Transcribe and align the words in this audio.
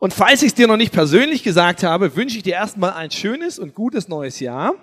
Und 0.00 0.14
falls 0.14 0.42
ich 0.42 0.48
es 0.48 0.54
dir 0.54 0.68
noch 0.68 0.76
nicht 0.76 0.92
persönlich 0.92 1.42
gesagt 1.42 1.82
habe, 1.82 2.14
wünsche 2.14 2.36
ich 2.36 2.44
dir 2.44 2.54
erstmal 2.54 2.92
ein 2.92 3.10
schönes 3.10 3.58
und 3.58 3.74
gutes 3.74 4.06
neues 4.06 4.38
Jahr. 4.38 4.74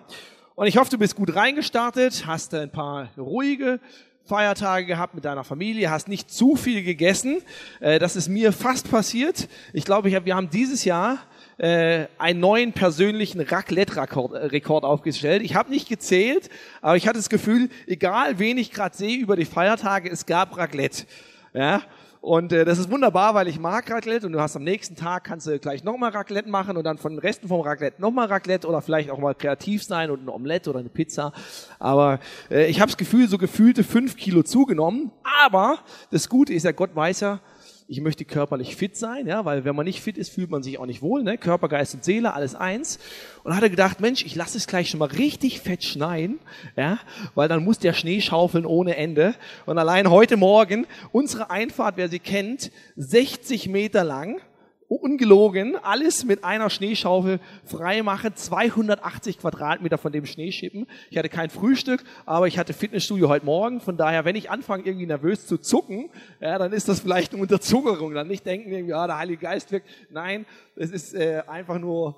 Und 0.55 0.67
ich 0.67 0.75
hoffe, 0.75 0.91
du 0.91 0.97
bist 0.97 1.15
gut 1.15 1.33
reingestartet, 1.33 2.25
hast 2.27 2.53
ein 2.53 2.69
paar 2.69 3.07
ruhige 3.17 3.79
Feiertage 4.25 4.85
gehabt 4.85 5.15
mit 5.15 5.23
deiner 5.23 5.45
Familie, 5.45 5.89
hast 5.89 6.09
nicht 6.09 6.29
zu 6.29 6.57
viel 6.57 6.83
gegessen. 6.83 7.41
Äh, 7.79 7.97
das 7.97 8.17
ist 8.17 8.27
mir 8.27 8.51
fast 8.51 8.91
passiert. 8.91 9.47
Ich 9.71 9.85
glaube, 9.85 10.11
wir 10.11 10.35
haben 10.35 10.49
dieses 10.49 10.83
Jahr 10.83 11.19
äh, 11.59 12.07
einen 12.17 12.41
neuen 12.41 12.73
persönlichen 12.73 13.39
Raclette-Rekord 13.39 14.83
aufgestellt. 14.83 15.43
Ich 15.43 15.55
habe 15.55 15.69
nicht 15.69 15.87
gezählt, 15.87 16.49
aber 16.81 16.97
ich 16.97 17.07
hatte 17.07 17.19
das 17.19 17.29
Gefühl, 17.29 17.69
egal 17.87 18.37
wen 18.37 18.57
ich 18.57 18.69
gerade 18.69 18.97
sehe 18.97 19.17
über 19.17 19.37
die 19.37 19.45
Feiertage, 19.45 20.09
es 20.09 20.25
gab 20.25 20.57
Raclette. 20.57 21.05
Ja, 21.53 21.83
und 22.25 22.51
äh, 22.51 22.65
das 22.65 22.79
ist 22.79 22.89
wunderbar, 22.89 23.35
weil 23.35 23.47
ich 23.47 23.59
mag 23.59 23.87
Raclette 23.91 24.25
und 24.25 24.31
du 24.31 24.41
hast 24.41 24.55
am 24.55 24.63
nächsten 24.63 24.95
Tag 24.95 25.25
kannst 25.25 25.45
du 25.45 25.59
gleich 25.59 25.83
nochmal 25.83 26.09
Raclette 26.09 26.49
machen 26.49 26.75
und 26.75 26.83
dann 26.83 26.97
von 26.97 27.11
den 27.11 27.19
Resten 27.19 27.47
vom 27.47 27.61
Raclette 27.61 28.01
nochmal 28.01 28.25
Raclette 28.25 28.67
oder 28.67 28.81
vielleicht 28.81 29.11
auch 29.11 29.19
mal 29.19 29.35
kreativ 29.35 29.83
sein 29.83 30.09
und 30.09 30.25
ein 30.25 30.29
Omelette 30.29 30.71
oder 30.71 30.79
eine 30.79 30.89
Pizza. 30.89 31.33
Aber 31.77 32.19
äh, 32.49 32.65
ich 32.65 32.81
habe 32.81 32.89
das 32.89 32.97
Gefühl, 32.97 33.27
so 33.27 33.37
gefühlte 33.37 33.83
fünf 33.83 34.17
Kilo 34.17 34.41
zugenommen. 34.41 35.11
Aber 35.45 35.77
das 36.09 36.27
Gute 36.27 36.51
ist 36.51 36.63
ja, 36.63 36.71
Gott 36.71 36.95
weiß 36.95 37.19
ja, 37.19 37.41
ich 37.87 38.01
möchte 38.01 38.25
körperlich 38.25 38.75
fit 38.75 38.97
sein, 38.97 39.27
ja, 39.27 39.45
weil 39.45 39.63
wenn 39.63 39.75
man 39.75 39.85
nicht 39.85 40.01
fit 40.01 40.17
ist, 40.17 40.29
fühlt 40.29 40.49
man 40.49 40.63
sich 40.63 40.79
auch 40.79 40.87
nicht 40.87 41.03
wohl, 41.03 41.21
ne? 41.23 41.37
Körper, 41.37 41.69
Geist 41.69 41.93
und 41.93 42.03
Seele, 42.03 42.33
alles 42.33 42.55
eins. 42.55 42.97
Und 43.43 43.55
hatte 43.55 43.69
gedacht, 43.69 43.99
Mensch, 43.99 44.25
ich 44.25 44.35
lasse 44.35 44.57
es 44.57 44.65
gleich 44.65 44.89
schon 44.89 44.99
mal 44.99 45.09
richtig 45.09 45.61
fett 45.61 45.83
schneien, 45.83 46.39
ja, 46.75 46.97
weil 47.35 47.47
dann 47.47 47.63
muss 47.63 47.77
der 47.77 47.93
Schnee 47.93 48.21
schaufeln 48.21 48.65
ohne 48.65 48.95
Ende. 48.95 49.35
Und 49.67 49.77
allein 49.77 50.09
heute 50.09 50.35
Morgen, 50.35 50.87
unsere 51.11 51.51
Einfahrt, 51.51 51.97
wer 51.97 52.09
sie 52.09 52.19
kennt, 52.19 52.71
60 52.95 53.69
Meter 53.69 54.03
lang, 54.03 54.41
ungelogen, 54.87 55.75
alles 55.75 56.25
mit 56.25 56.43
einer 56.43 56.69
Schneeschaufel 56.69 57.39
freimachen, 57.65 58.35
280 58.35 59.39
Quadratmeter 59.39 59.97
von 59.97 60.11
dem 60.11 60.25
Schnee 60.25 60.51
schippen. 60.51 60.87
Ich 61.09 61.17
hatte 61.17 61.29
kein 61.29 61.49
Frühstück, 61.49 62.03
aber 62.25 62.47
ich 62.47 62.57
hatte 62.57 62.73
Fitnessstudio 62.73 63.29
heute 63.29 63.45
Morgen. 63.45 63.81
Von 63.81 63.97
daher, 63.97 64.25
wenn 64.25 64.35
ich 64.35 64.49
anfange, 64.49 64.83
irgendwie 64.85 65.07
nervös 65.07 65.47
zu 65.47 65.57
zucken, 65.57 66.09
ja, 66.39 66.57
dann 66.57 66.71
ist 66.71 66.87
das 66.87 66.99
vielleicht 66.99 67.33
eine 67.33 67.41
Unterzuckerung. 67.41 68.13
Dann 68.13 68.27
nicht 68.27 68.45
denken, 68.45 68.71
irgendwie, 68.71 68.91
ja, 68.91 69.07
der 69.07 69.17
Heilige 69.17 69.41
Geist 69.41 69.71
wirkt. 69.71 69.87
Nein, 70.11 70.45
es 70.75 70.91
ist 70.91 71.13
äh, 71.13 71.41
einfach 71.47 71.79
nur 71.79 72.15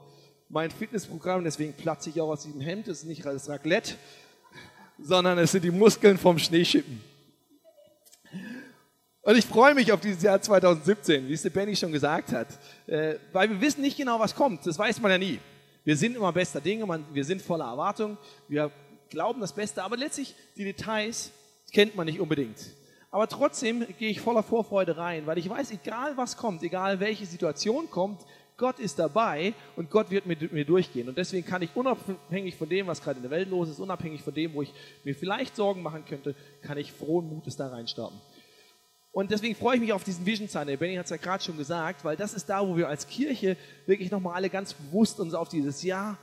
mein 0.49 0.71
Fitnessprogramm. 0.71 1.43
Deswegen 1.43 1.73
platze 1.73 2.09
ich 2.09 2.19
auch 2.19 2.29
aus 2.29 2.43
diesem 2.43 2.61
Hemd. 2.61 2.87
Es 2.87 2.99
ist 2.99 3.05
nicht 3.05 3.25
das 3.25 3.49
Raclette, 3.49 3.95
sondern 4.99 5.37
es 5.37 5.51
sind 5.51 5.63
die 5.63 5.71
Muskeln 5.71 6.17
vom 6.17 6.37
Schneeschippen. 6.37 7.01
Und 9.27 9.35
ich 9.35 9.45
freue 9.45 9.75
mich 9.75 9.91
auf 9.91 9.99
dieses 9.99 10.23
Jahr 10.23 10.41
2017, 10.41 11.27
wie 11.27 11.33
es 11.33 11.41
der 11.41 11.49
Benny 11.49 11.75
schon 11.75 11.91
gesagt 11.91 12.31
hat, 12.31 12.47
äh, 12.87 13.15
weil 13.33 13.49
wir 13.49 13.59
wissen 13.59 13.81
nicht 13.81 13.97
genau, 13.97 14.21
was 14.21 14.33
kommt. 14.33 14.65
Das 14.65 14.79
weiß 14.79 15.01
man 15.01 15.11
ja 15.11 15.17
nie. 15.17 15.41
Wir 15.83 15.97
sind 15.97 16.15
immer 16.15 16.31
bester 16.31 16.61
Dinge, 16.61 16.85
man, 16.85 17.03
wir 17.11 17.25
sind 17.25 17.41
voller 17.41 17.65
Erwartung, 17.65 18.17
wir 18.47 18.71
glauben 19.09 19.41
das 19.41 19.51
Beste, 19.51 19.83
aber 19.83 19.97
letztlich 19.97 20.33
die 20.55 20.63
Details 20.63 21.33
kennt 21.73 21.93
man 21.93 22.05
nicht 22.05 22.21
unbedingt. 22.21 22.57
Aber 23.11 23.27
trotzdem 23.27 23.85
gehe 23.99 24.11
ich 24.11 24.21
voller 24.21 24.43
Vorfreude 24.43 24.95
rein, 24.95 25.27
weil 25.27 25.37
ich 25.39 25.49
weiß, 25.49 25.71
egal 25.71 26.15
was 26.15 26.37
kommt, 26.37 26.63
egal 26.63 27.01
welche 27.01 27.25
Situation 27.25 27.89
kommt, 27.89 28.21
Gott 28.55 28.79
ist 28.79 28.97
dabei 28.97 29.53
und 29.75 29.89
Gott 29.89 30.09
wird 30.09 30.25
mit 30.25 30.53
mir 30.53 30.63
durchgehen. 30.63 31.09
Und 31.09 31.17
deswegen 31.17 31.45
kann 31.45 31.61
ich 31.61 31.75
unabhängig 31.75 32.55
von 32.55 32.69
dem, 32.69 32.87
was 32.87 33.01
gerade 33.01 33.17
in 33.17 33.23
der 33.23 33.31
Welt 33.31 33.49
los 33.49 33.67
ist, 33.67 33.79
unabhängig 33.79 34.21
von 34.21 34.33
dem, 34.33 34.53
wo 34.53 34.61
ich 34.61 34.73
mir 35.03 35.13
vielleicht 35.13 35.57
Sorgen 35.57 35.83
machen 35.83 36.05
könnte, 36.05 36.33
kann 36.61 36.77
ich 36.77 36.93
frohen 36.93 37.27
Mutes 37.27 37.57
da 37.57 37.67
reinstarten. 37.67 38.19
Und 39.17 39.31
deswegen 39.31 39.55
freue 39.55 39.77
ich 39.77 39.81
mich 39.81 39.93
auf 39.93 40.03
diesen 40.03 40.27
Vision 40.27 40.47
Sunday. 40.47 40.77
Benny 40.77 40.93
hat 40.93 41.05
es 41.05 41.09
ja 41.09 41.17
gerade 41.17 41.43
schon 41.43 41.57
gesagt, 41.57 42.05
weil 42.05 42.15
das 42.15 42.35
ist 42.35 42.45
da, 42.49 42.67
wo 42.67 42.77
wir 42.77 42.87
als 42.87 43.07
Kirche 43.07 43.57
wirklich 43.87 44.11
nochmal 44.11 44.35
alle 44.35 44.47
ganz 44.47 44.75
bewusst 44.75 45.19
uns 45.19 45.33
auf 45.33 45.49
dieses 45.49 45.81
Jahr 45.81 46.19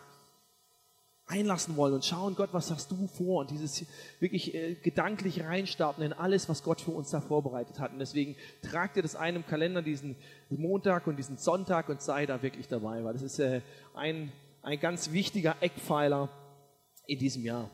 einlassen 1.27 1.77
wollen 1.77 1.95
und 1.95 2.05
schauen, 2.05 2.36
Gott, 2.36 2.51
was 2.53 2.70
hast 2.70 2.92
du 2.92 3.09
vor? 3.09 3.41
Und 3.41 3.51
dieses 3.51 3.84
wirklich 4.20 4.55
äh, 4.55 4.77
gedanklich 4.77 5.42
reinstarten 5.42 6.05
in 6.05 6.13
alles, 6.13 6.48
was 6.48 6.63
Gott 6.63 6.80
für 6.80 6.92
uns 6.92 7.11
da 7.11 7.20
vorbereitet 7.20 7.80
hat. 7.80 7.92
Und 7.92 7.98
deswegen 7.98 8.36
tragt 8.63 8.95
ihr 8.95 9.02
das 9.02 9.17
ein 9.17 9.35
im 9.35 9.45
Kalender, 9.45 9.83
diesen 9.83 10.14
Montag 10.48 11.08
und 11.08 11.17
diesen 11.17 11.36
Sonntag 11.36 11.89
und 11.89 12.01
sei 12.01 12.27
da 12.27 12.42
wirklich 12.42 12.68
dabei, 12.68 13.02
weil 13.02 13.14
das 13.14 13.23
ist 13.23 13.41
äh, 13.41 13.61
ein, 13.95 14.30
ein 14.63 14.79
ganz 14.79 15.11
wichtiger 15.11 15.57
Eckpfeiler 15.61 16.29
in 17.08 17.18
diesem 17.18 17.45
Jahr. 17.45 17.73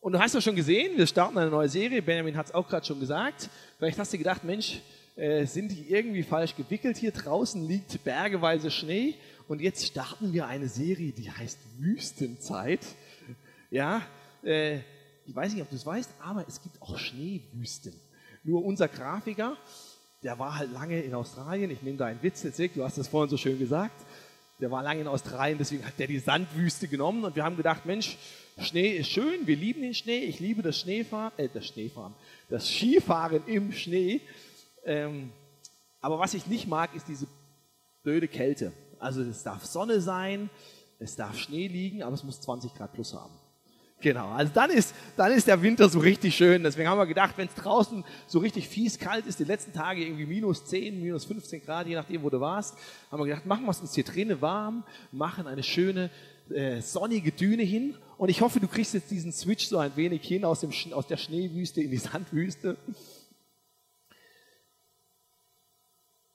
Und 0.00 0.12
du 0.12 0.18
hast 0.20 0.34
ja 0.34 0.40
schon 0.40 0.54
gesehen, 0.54 0.96
wir 0.96 1.06
starten 1.06 1.36
eine 1.38 1.50
neue 1.50 1.68
Serie. 1.68 2.00
Benjamin 2.00 2.36
hat 2.36 2.46
es 2.46 2.54
auch 2.54 2.68
gerade 2.68 2.86
schon 2.86 3.00
gesagt. 3.00 3.50
Vielleicht 3.78 3.98
hast 3.98 4.12
du 4.12 4.18
gedacht, 4.18 4.44
Mensch, 4.44 4.80
äh, 5.16 5.44
sind 5.44 5.72
die 5.72 5.90
irgendwie 5.90 6.22
falsch 6.22 6.54
gewickelt? 6.54 6.96
Hier 6.96 7.10
draußen 7.10 7.66
liegt 7.66 8.04
bergeweise 8.04 8.70
Schnee. 8.70 9.16
Und 9.48 9.60
jetzt 9.60 9.84
starten 9.84 10.32
wir 10.32 10.46
eine 10.46 10.68
Serie, 10.68 11.10
die 11.10 11.30
heißt 11.30 11.58
Wüstenzeit. 11.78 12.80
Ja, 13.70 14.02
äh, 14.44 14.76
ich 15.26 15.34
weiß 15.34 15.52
nicht, 15.52 15.62
ob 15.62 15.70
du 15.70 15.76
es 15.76 15.84
weißt, 15.84 16.10
aber 16.22 16.44
es 16.46 16.62
gibt 16.62 16.80
auch 16.80 16.96
Schneewüsten. 16.96 17.92
Nur 18.44 18.64
unser 18.64 18.86
Grafiker, 18.86 19.56
der 20.22 20.38
war 20.38 20.56
halt 20.56 20.72
lange 20.72 21.00
in 21.02 21.12
Australien. 21.12 21.70
Ich 21.72 21.82
nehme 21.82 21.98
da 21.98 22.06
einen 22.06 22.22
Witz, 22.22 22.44
jetzt, 22.44 22.58
du 22.58 22.84
hast 22.84 22.98
das 22.98 23.08
vorhin 23.08 23.30
so 23.30 23.36
schön 23.36 23.58
gesagt. 23.58 24.00
Der 24.60 24.70
war 24.70 24.82
lange 24.82 25.00
in 25.00 25.08
Australien, 25.08 25.58
deswegen 25.58 25.84
hat 25.84 25.98
der 25.98 26.06
die 26.06 26.18
Sandwüste 26.18 26.86
genommen. 26.86 27.24
Und 27.24 27.34
wir 27.36 27.44
haben 27.44 27.56
gedacht, 27.56 27.84
Mensch, 27.84 28.16
Schnee 28.60 28.96
ist 28.96 29.08
schön, 29.08 29.46
wir 29.46 29.56
lieben 29.56 29.82
den 29.82 29.94
Schnee, 29.94 30.18
ich 30.18 30.40
liebe 30.40 30.62
das 30.62 30.80
Schneefahren, 30.80 31.32
äh, 31.36 31.48
das 31.52 31.66
Schneefahren, 31.66 32.14
das 32.48 32.68
Skifahren 32.68 33.42
im 33.46 33.72
Schnee. 33.72 34.20
Ähm, 34.84 35.32
aber 36.00 36.18
was 36.18 36.34
ich 36.34 36.46
nicht 36.46 36.66
mag, 36.66 36.94
ist 36.94 37.08
diese 37.08 37.26
blöde 38.02 38.28
Kälte. 38.28 38.72
Also 38.98 39.22
es 39.22 39.42
darf 39.42 39.64
Sonne 39.64 40.00
sein, 40.00 40.50
es 40.98 41.14
darf 41.14 41.38
Schnee 41.38 41.68
liegen, 41.68 42.02
aber 42.02 42.14
es 42.14 42.24
muss 42.24 42.40
20 42.40 42.74
Grad 42.74 42.92
plus 42.92 43.14
haben. 43.14 43.34
Genau, 44.00 44.28
also 44.28 44.52
dann 44.54 44.70
ist, 44.70 44.94
dann 45.16 45.32
ist 45.32 45.48
der 45.48 45.60
Winter 45.60 45.88
so 45.88 45.98
richtig 45.98 46.36
schön. 46.36 46.62
Deswegen 46.62 46.88
haben 46.88 46.98
wir 46.98 47.06
gedacht, 47.06 47.34
wenn 47.36 47.48
es 47.48 47.54
draußen 47.54 48.04
so 48.28 48.38
richtig 48.38 48.68
fies 48.68 48.96
kalt 48.98 49.26
ist, 49.26 49.40
die 49.40 49.44
letzten 49.44 49.72
Tage 49.72 50.04
irgendwie 50.04 50.26
minus 50.26 50.64
10, 50.66 51.02
minus 51.02 51.24
15 51.24 51.62
Grad, 51.64 51.88
je 51.88 51.96
nachdem, 51.96 52.22
wo 52.22 52.30
du 52.30 52.40
warst, 52.40 52.76
haben 53.10 53.20
wir 53.20 53.26
gedacht, 53.26 53.46
machen 53.46 53.64
wir 53.64 53.70
es 53.70 53.80
uns 53.80 53.94
hier 53.94 54.04
drinnen 54.04 54.40
warm, 54.40 54.84
machen 55.10 55.48
eine 55.48 55.64
schöne 55.64 56.10
äh, 56.50 56.80
sonnige 56.80 57.32
Düne 57.32 57.64
hin 57.64 57.96
und 58.18 58.28
ich 58.28 58.40
hoffe, 58.40 58.58
du 58.58 58.66
kriegst 58.66 58.94
jetzt 58.94 59.10
diesen 59.12 59.32
Switch 59.32 59.66
so 59.66 59.78
ein 59.78 59.94
wenig 59.94 60.26
hin 60.26 60.44
aus, 60.44 60.60
dem, 60.60 60.72
aus 60.92 61.06
der 61.06 61.16
Schneewüste 61.16 61.80
in 61.80 61.90
die 61.90 61.96
Sandwüste. 61.98 62.76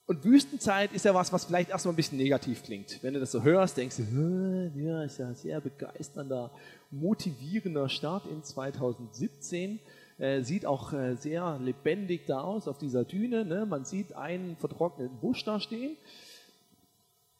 Und 0.06 0.24
Wüstenzeit 0.24 0.92
ist 0.92 1.04
ja 1.04 1.14
was, 1.14 1.32
was 1.32 1.44
vielleicht 1.44 1.70
erstmal 1.70 1.92
ein 1.92 1.96
bisschen 1.96 2.18
negativ 2.18 2.62
klingt. 2.62 3.02
Wenn 3.02 3.14
du 3.14 3.20
das 3.20 3.32
so 3.32 3.42
hörst, 3.42 3.76
denkst 3.76 3.96
du, 3.96 4.72
ja, 4.74 5.04
ist 5.04 5.18
ja 5.18 5.28
ein 5.28 5.34
sehr 5.34 5.60
begeisternder, 5.60 6.50
motivierender 6.90 7.88
Start 7.90 8.26
in 8.26 8.42
2017. 8.42 9.78
Äh, 10.18 10.42
sieht 10.42 10.64
auch 10.64 10.92
äh, 10.92 11.16
sehr 11.16 11.58
lebendig 11.58 12.26
da 12.26 12.40
aus 12.40 12.66
auf 12.66 12.78
dieser 12.78 13.04
Düne. 13.04 13.44
Ne? 13.44 13.66
Man 13.66 13.84
sieht 13.84 14.14
einen 14.14 14.56
vertrockneten 14.56 15.18
Busch 15.18 15.44
da 15.44 15.60
stehen. 15.60 15.96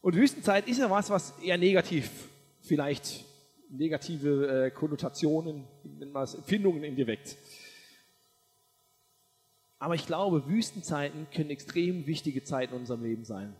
Und 0.02 0.16
Wüstenzeit 0.16 0.68
ist 0.68 0.80
ja 0.80 0.90
was, 0.90 1.08
was 1.08 1.32
eher 1.42 1.56
negativ 1.56 2.10
vielleicht 2.60 3.24
negative 3.76 4.66
äh, 4.66 4.70
Konnotationen, 4.70 5.64
Empfindungen 6.00 6.84
in 6.84 6.96
dir 6.96 7.06
weckt. 7.06 7.36
Aber 9.78 9.94
ich 9.94 10.06
glaube, 10.06 10.48
Wüstenzeiten 10.48 11.26
können 11.34 11.50
extrem 11.50 12.06
wichtige 12.06 12.42
Zeiten 12.42 12.74
in 12.74 12.80
unserem 12.80 13.02
Leben 13.02 13.24
sein. 13.24 13.54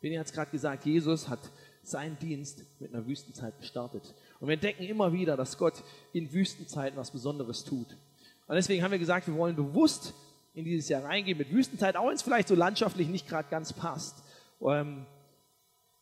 Benny 0.00 0.16
hat 0.16 0.26
es 0.26 0.32
gerade 0.32 0.50
gesagt, 0.50 0.84
Jesus 0.84 1.28
hat 1.28 1.40
seinen 1.82 2.18
Dienst 2.18 2.64
mit 2.80 2.92
einer 2.92 3.06
Wüstenzeit 3.06 3.58
gestartet. 3.58 4.14
Und 4.40 4.48
wir 4.48 4.54
entdecken 4.54 4.84
immer 4.84 5.12
wieder, 5.12 5.36
dass 5.36 5.58
Gott 5.58 5.82
in 6.12 6.32
Wüstenzeiten 6.32 6.96
was 6.96 7.10
Besonderes 7.10 7.64
tut. 7.64 7.96
Und 8.46 8.54
deswegen 8.54 8.82
haben 8.82 8.92
wir 8.92 8.98
gesagt, 8.98 9.26
wir 9.26 9.34
wollen 9.34 9.56
bewusst 9.56 10.14
in 10.54 10.64
dieses 10.64 10.88
Jahr 10.88 11.04
reingehen 11.04 11.38
mit 11.38 11.50
Wüstenzeit, 11.50 11.96
auch 11.96 12.08
wenn 12.08 12.14
es 12.14 12.22
vielleicht 12.22 12.48
so 12.48 12.54
landschaftlich 12.54 13.08
nicht 13.08 13.28
gerade 13.28 13.48
ganz 13.50 13.72
passt. 13.72 14.22
Ähm, 14.60 15.06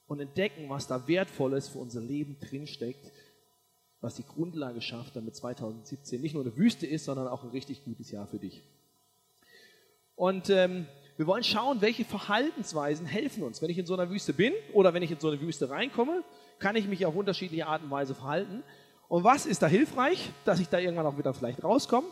und 0.06 0.20
entdecken, 0.20 0.68
was 0.68 0.86
da 0.86 1.08
Wertvolles 1.08 1.68
für 1.68 1.78
unser 1.78 2.00
Leben 2.00 2.36
drinsteckt, 2.38 3.10
was 4.04 4.16
die 4.16 4.26
Grundlage 4.26 4.82
schafft, 4.82 5.16
damit 5.16 5.34
2017 5.34 6.20
nicht 6.20 6.34
nur 6.34 6.44
eine 6.44 6.56
Wüste 6.56 6.86
ist, 6.86 7.06
sondern 7.06 7.26
auch 7.26 7.42
ein 7.42 7.50
richtig 7.50 7.84
gutes 7.84 8.10
Jahr 8.10 8.26
für 8.26 8.38
dich. 8.38 8.62
Und 10.14 10.50
ähm, 10.50 10.86
wir 11.16 11.26
wollen 11.26 11.42
schauen, 11.42 11.80
welche 11.80 12.04
Verhaltensweisen 12.04 13.06
helfen 13.06 13.42
uns. 13.42 13.62
Wenn 13.62 13.70
ich 13.70 13.78
in 13.78 13.86
so 13.86 13.94
einer 13.94 14.10
Wüste 14.10 14.34
bin 14.34 14.52
oder 14.74 14.92
wenn 14.92 15.02
ich 15.02 15.10
in 15.10 15.18
so 15.18 15.28
eine 15.28 15.40
Wüste 15.40 15.70
reinkomme, 15.70 16.22
kann 16.58 16.76
ich 16.76 16.86
mich 16.86 17.06
auf 17.06 17.16
unterschiedliche 17.16 17.66
Art 17.66 17.82
und 17.82 17.90
Weise 17.90 18.14
verhalten. 18.14 18.62
Und 19.08 19.24
was 19.24 19.46
ist 19.46 19.62
da 19.62 19.66
hilfreich, 19.66 20.30
dass 20.44 20.60
ich 20.60 20.68
da 20.68 20.78
irgendwann 20.78 21.06
auch 21.06 21.16
wieder 21.16 21.32
vielleicht 21.32 21.64
rauskomme? 21.64 22.06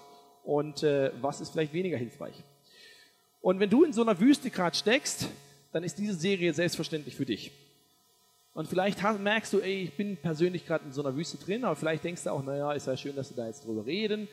Und 0.44 0.82
äh, 0.82 1.12
was 1.20 1.40
ist 1.40 1.50
vielleicht 1.50 1.74
weniger 1.74 1.98
hilfreich? 1.98 2.42
Und 3.40 3.60
wenn 3.60 3.70
du 3.70 3.84
in 3.84 3.92
so 3.92 4.02
einer 4.02 4.18
Wüste 4.18 4.50
gerade 4.50 4.76
steckst, 4.76 5.28
dann 5.72 5.84
ist 5.84 5.98
diese 5.98 6.14
Serie 6.14 6.54
selbstverständlich 6.54 7.16
für 7.16 7.26
dich. 7.26 7.52
Und 8.54 8.68
vielleicht 8.68 9.02
merkst 9.02 9.52
du, 9.54 9.60
ey, 9.60 9.84
ich 9.84 9.96
bin 9.96 10.16
persönlich 10.18 10.66
gerade 10.66 10.84
in 10.84 10.92
so 10.92 11.02
einer 11.02 11.16
Wüste 11.16 11.38
drin, 11.38 11.64
aber 11.64 11.74
vielleicht 11.74 12.04
denkst 12.04 12.24
du 12.24 12.30
auch, 12.30 12.42
naja, 12.42 12.72
ist 12.72 12.86
ja 12.86 12.96
schön, 12.96 13.16
dass 13.16 13.30
wir 13.30 13.36
da 13.36 13.46
jetzt 13.46 13.64
drüber 13.64 13.86
reden. 13.86 14.28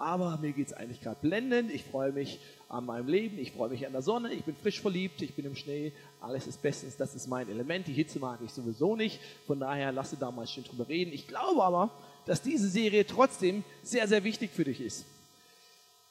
aber 0.00 0.38
mir 0.38 0.52
geht 0.52 0.68
es 0.68 0.72
eigentlich 0.72 1.02
gerade 1.02 1.18
blendend. 1.20 1.70
Ich 1.70 1.84
freue 1.84 2.10
mich 2.10 2.40
an 2.68 2.86
meinem 2.86 3.06
Leben, 3.06 3.38
ich 3.38 3.52
freue 3.52 3.68
mich 3.68 3.86
an 3.86 3.92
der 3.92 4.02
Sonne, 4.02 4.32
ich 4.32 4.44
bin 4.44 4.56
frisch 4.56 4.80
verliebt, 4.80 5.20
ich 5.20 5.34
bin 5.34 5.44
im 5.44 5.54
Schnee, 5.54 5.92
alles 6.20 6.46
ist 6.46 6.62
bestens, 6.62 6.96
das 6.96 7.14
ist 7.14 7.28
mein 7.28 7.48
Element. 7.48 7.86
Die 7.86 7.92
Hitze 7.92 8.18
mag 8.18 8.40
ich 8.42 8.50
sowieso 8.50 8.96
nicht, 8.96 9.20
von 9.46 9.60
daher 9.60 9.92
lasse 9.92 10.16
da 10.16 10.30
mal 10.30 10.46
schön 10.46 10.64
drüber 10.64 10.88
reden. 10.88 11.12
Ich 11.12 11.28
glaube 11.28 11.62
aber, 11.62 11.90
dass 12.24 12.42
diese 12.42 12.68
Serie 12.68 13.06
trotzdem 13.06 13.62
sehr, 13.82 14.08
sehr 14.08 14.24
wichtig 14.24 14.50
für 14.52 14.64
dich 14.64 14.80
ist. 14.80 15.04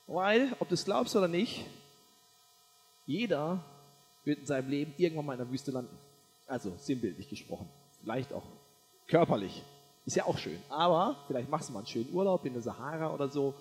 Weil, 0.06 0.56
ob 0.60 0.70
du 0.70 0.76
es 0.76 0.86
glaubst 0.86 1.16
oder 1.16 1.28
nicht, 1.28 1.66
jeder 3.06 3.64
wird 4.24 4.40
in 4.40 4.46
seinem 4.46 4.70
Leben 4.70 4.94
irgendwann 4.98 5.26
mal 5.26 5.34
in 5.34 5.40
der 5.40 5.52
Wüste 5.52 5.72
landen. 5.72 5.98
Also 6.50 6.74
sinnbildlich 6.78 7.30
gesprochen. 7.30 7.70
Vielleicht 8.02 8.34
auch 8.34 8.44
körperlich. 9.08 9.64
Ist 10.06 10.16
ja 10.16 10.26
auch 10.26 10.40
schön. 10.40 10.58
Aber 10.70 11.16
vielleicht 11.28 11.50
machst 11.50 11.70
du 11.70 11.74
mal 11.74 11.80
einen 11.80 11.88
schönen 11.88 12.12
Urlaub 12.12 12.44
in 12.44 12.54
der 12.54 12.64
Sahara 12.64 13.14
oder 13.14 13.30
so. 13.30 13.54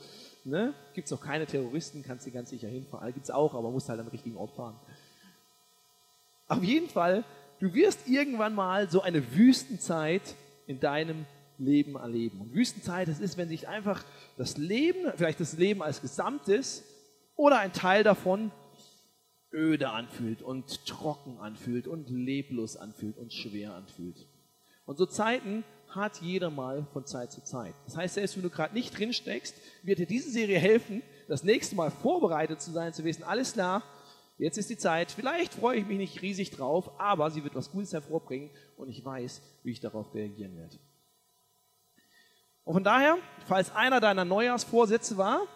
Ne? 0.45 0.73
Gibt 0.95 1.05
es 1.05 1.11
noch 1.11 1.21
keine 1.21 1.45
Terroristen, 1.45 2.03
kannst 2.03 2.27
du 2.27 2.31
ganz 2.31 2.49
sicher 2.49 2.69
hinfahren. 2.69 3.13
Gibt 3.13 3.25
es 3.25 3.31
auch, 3.31 3.55
aber 3.55 3.71
musst 3.71 3.91
halt 3.91 4.01
am 4.01 4.09
richtigen 4.09 4.37
Ort 4.39 4.53
fahren. 4.53 4.75
Auf 6.49 6.63
jeden 6.63 6.89
Fall, 6.89 7.25
du 7.61 7.75
wirst 7.75 8.09
irgendwann 8.09 8.55
mal 8.55 8.89
so 8.89 9.03
eine 9.03 9.35
Wüstenzeit 9.37 10.35
in 10.67 10.81
deinem 10.81 11.27
Leben 11.59 11.97
erleben. 11.97 12.41
Und 12.41 12.55
Wüstenzeit, 12.55 13.09
das 13.09 13.21
ist, 13.21 13.37
wenn 13.37 13.51
sich 13.51 13.69
einfach 13.69 14.03
das 14.39 14.57
Leben, 14.57 15.13
vielleicht 15.15 15.41
das 15.41 15.59
Leben 15.59 15.83
als 15.83 16.01
Gesamtes 16.01 16.85
oder 17.37 17.59
ein 17.59 17.75
Teil 17.75 18.03
davon 18.03 18.51
öde 19.53 19.91
anfühlt 19.91 20.43
und 20.43 20.87
trocken 20.87 21.39
anfühlt 21.39 21.87
und 21.87 22.11
leblos 22.11 22.77
anfühlt 22.77 23.17
und 23.17 23.33
schwer 23.33 23.75
anfühlt. 23.75 24.27
Und 24.85 24.99
so 24.99 25.07
Zeiten 25.07 25.65
hat 25.89 26.21
jeder 26.21 26.51
mal 26.51 26.87
von 26.93 27.07
Zeit 27.07 27.33
zu 27.33 27.43
Zeit. 27.43 27.75
Das 27.87 27.97
heißt, 27.97 28.15
selbst 28.15 28.37
wenn 28.37 28.43
du 28.43 28.51
gerade 28.51 28.75
nicht 28.75 28.97
drin 28.99 29.13
steckst, 29.13 29.57
wird 29.83 29.99
dir 29.99 30.07
diese 30.07 30.31
Serie 30.31 30.59
helfen, 30.59 31.03
das 31.29 31.45
nächste 31.45 31.77
Mal 31.77 31.91
vorbereitet 31.91 32.61
zu 32.61 32.71
sein, 32.71 32.93
zu 32.93 33.05
wissen, 33.05 33.23
alles 33.23 33.55
klar, 33.55 33.83
jetzt 34.37 34.59
ist 34.59 34.71
die 34.71 34.77
Zeit, 34.77 35.11
vielleicht 35.11 35.55
freue 35.55 35.79
ich 35.79 35.87
mich 35.87 35.99
nicht 35.99 36.23
riesig 36.23 36.51
drauf, 36.51 36.91
aber 36.99 37.31
sie 37.31 37.43
wird 37.45 37.55
was 37.55 37.71
Gutes 37.71 37.93
hervorbringen 37.93 38.51
und 38.77 38.89
ich 38.89 39.05
weiß, 39.05 39.43
wie 39.63 39.73
ich 39.73 39.81
darauf 39.81 40.15
reagieren 40.15 40.57
werde. 40.57 40.79
Und 42.65 42.75
von 42.75 42.85
daher, 42.85 43.17
falls 43.47 43.75
einer 43.75 43.99
deiner 43.99 44.27
Neujahrsvorsätze 44.27 45.17
war, 45.17 45.47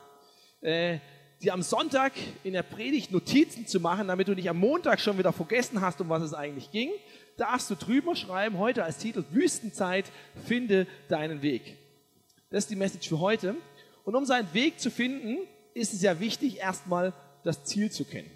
äh, 0.63 0.99
dir 1.43 1.55
am 1.55 1.63
Sonntag 1.63 2.13
in 2.45 2.53
der 2.53 2.63
Predigt 2.63 3.11
Notizen 3.11 3.67
zu 3.67 3.81
machen, 3.81 4.09
damit 4.09 4.29
du 4.29 4.35
nicht 4.35 4.49
am 4.49 4.59
Montag 4.59 5.01
schon 5.01 5.19
wieder 5.19 5.33
vergessen 5.33 5.81
hast, 5.81 6.01
um 6.01 6.09
was 6.09 6.23
es 6.23 6.35
eigentlich 6.35 6.71
ging, 6.71 6.91
darfst 7.37 7.69
du 7.69 7.75
drüber 7.75 8.15
schreiben, 8.15 8.59
heute 8.59 8.85
als 8.85 8.99
Titel 8.99 9.25
Wüstenzeit, 9.31 10.07
finde 10.47 10.87
deinen 11.09 11.43
Weg. 11.43 11.77
Das 12.51 12.65
ist 12.65 12.71
die 12.71 12.77
Message 12.77 13.09
für 13.09 13.19
heute. 13.19 13.57
Und 14.05 14.15
um 14.15 14.25
seinen 14.25 14.53
Weg 14.55 14.79
zu 14.79 14.91
finden, 14.91 15.39
ist 15.75 15.93
es 15.93 16.03
ja 16.03 16.21
wichtig, 16.21 16.59
erstmal 16.59 17.13
das 17.43 17.65
Ziel 17.65 17.91
zu 17.91 18.05
kennen. 18.05 18.31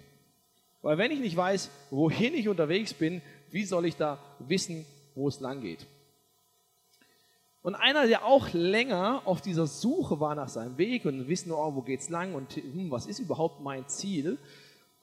Weil 0.81 0.97
wenn 0.97 1.11
ich 1.11 1.19
nicht 1.19 1.35
weiß, 1.35 1.69
wohin 1.91 2.33
ich 2.33 2.49
unterwegs 2.49 2.93
bin, 2.93 3.21
wie 3.51 3.63
soll 3.63 3.85
ich 3.85 3.95
da 3.95 4.19
wissen, 4.39 4.85
wo 5.15 5.27
es 5.27 5.39
lang 5.39 5.61
geht? 5.61 5.85
Und 7.67 7.75
einer, 7.75 8.07
der 8.07 8.23
auch 8.23 8.53
länger 8.53 9.23
auf 9.25 9.41
dieser 9.41 9.67
Suche 9.67 10.21
war 10.21 10.35
nach 10.35 10.47
seinem 10.47 10.77
Weg 10.77 11.03
und 11.03 11.27
wissen, 11.27 11.51
oh, 11.51 11.75
wo 11.75 11.81
geht's 11.81 12.07
lang 12.07 12.33
und 12.33 12.55
hm, 12.55 12.89
was 12.91 13.07
ist 13.07 13.19
überhaupt 13.19 13.59
mein 13.59 13.85
Ziel, 13.89 14.37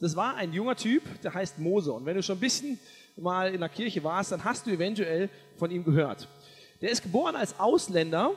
das 0.01 0.17
war 0.17 0.37
ein 0.37 0.51
junger 0.55 0.75
Typ, 0.75 1.03
der 1.21 1.35
heißt 1.35 1.59
Mose. 1.59 1.93
Und 1.93 2.07
wenn 2.07 2.17
du 2.17 2.23
schon 2.23 2.39
ein 2.39 2.41
bisschen 2.41 2.79
mal 3.19 3.53
in 3.53 3.61
der 3.61 3.69
Kirche 3.69 4.03
warst, 4.03 4.33
dann 4.33 4.45
hast 4.45 4.67
du 4.67 4.71
eventuell 4.71 5.29
von 5.59 5.71
ihm 5.71 5.85
gehört. 5.85 6.27
Der 6.81 6.89
ist 6.89 7.03
geboren 7.03 7.37
als 7.37 7.61
Ausländer 7.61 8.31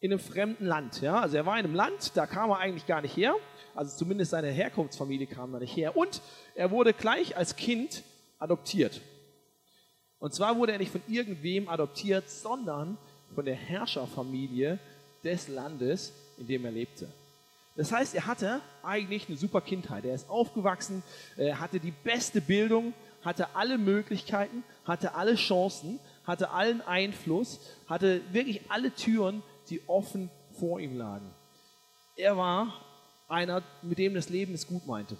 in 0.00 0.10
einem 0.10 0.18
fremden 0.18 0.66
Land. 0.66 1.00
Ja? 1.00 1.20
Also 1.20 1.36
er 1.36 1.46
war 1.46 1.56
in 1.56 1.64
einem 1.64 1.76
Land, 1.76 2.10
da 2.16 2.26
kam 2.26 2.50
er 2.50 2.58
eigentlich 2.58 2.86
gar 2.86 3.02
nicht 3.02 3.16
her. 3.16 3.36
Also 3.76 3.96
zumindest 3.96 4.32
seine 4.32 4.48
Herkunftsfamilie 4.48 5.28
kam 5.28 5.52
da 5.52 5.60
nicht 5.60 5.76
her. 5.76 5.96
Und 5.96 6.22
er 6.56 6.72
wurde 6.72 6.92
gleich 6.92 7.36
als 7.36 7.54
Kind 7.54 8.02
adoptiert. 8.40 9.00
Und 10.18 10.34
zwar 10.34 10.56
wurde 10.56 10.72
er 10.72 10.78
nicht 10.78 10.90
von 10.90 11.02
irgendwem 11.06 11.68
adoptiert, 11.68 12.28
sondern 12.28 12.98
von 13.34 13.44
der 13.44 13.54
Herrscherfamilie 13.54 14.78
des 15.22 15.48
Landes, 15.48 16.12
in 16.38 16.46
dem 16.46 16.64
er 16.64 16.70
lebte. 16.70 17.08
Das 17.76 17.90
heißt, 17.90 18.14
er 18.14 18.26
hatte 18.26 18.60
eigentlich 18.82 19.28
eine 19.28 19.36
super 19.36 19.60
Kindheit. 19.60 20.04
Er 20.04 20.14
ist 20.14 20.30
aufgewachsen, 20.30 21.02
hatte 21.36 21.80
die 21.80 21.90
beste 21.90 22.40
Bildung, 22.40 22.94
hatte 23.22 23.56
alle 23.56 23.78
Möglichkeiten, 23.78 24.62
hatte 24.84 25.14
alle 25.14 25.34
Chancen, 25.34 25.98
hatte 26.24 26.50
allen 26.50 26.82
Einfluss, 26.82 27.58
hatte 27.88 28.20
wirklich 28.32 28.70
alle 28.70 28.94
Türen, 28.94 29.42
die 29.70 29.80
offen 29.88 30.30
vor 30.58 30.78
ihm 30.78 30.96
lagen. 30.96 31.28
Er 32.16 32.36
war 32.36 32.80
einer, 33.28 33.62
mit 33.82 33.98
dem 33.98 34.14
das 34.14 34.28
Leben 34.28 34.54
es 34.54 34.68
gut 34.68 34.86
meinte. 34.86 35.16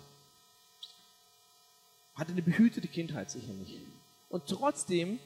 Hatte 2.14 2.31
eine 2.32 2.43
behütete 2.43 2.87
Kindheit 2.87 3.31
sicherlich. 3.32 3.81
Und 4.28 4.46
trotzdem 4.46 5.19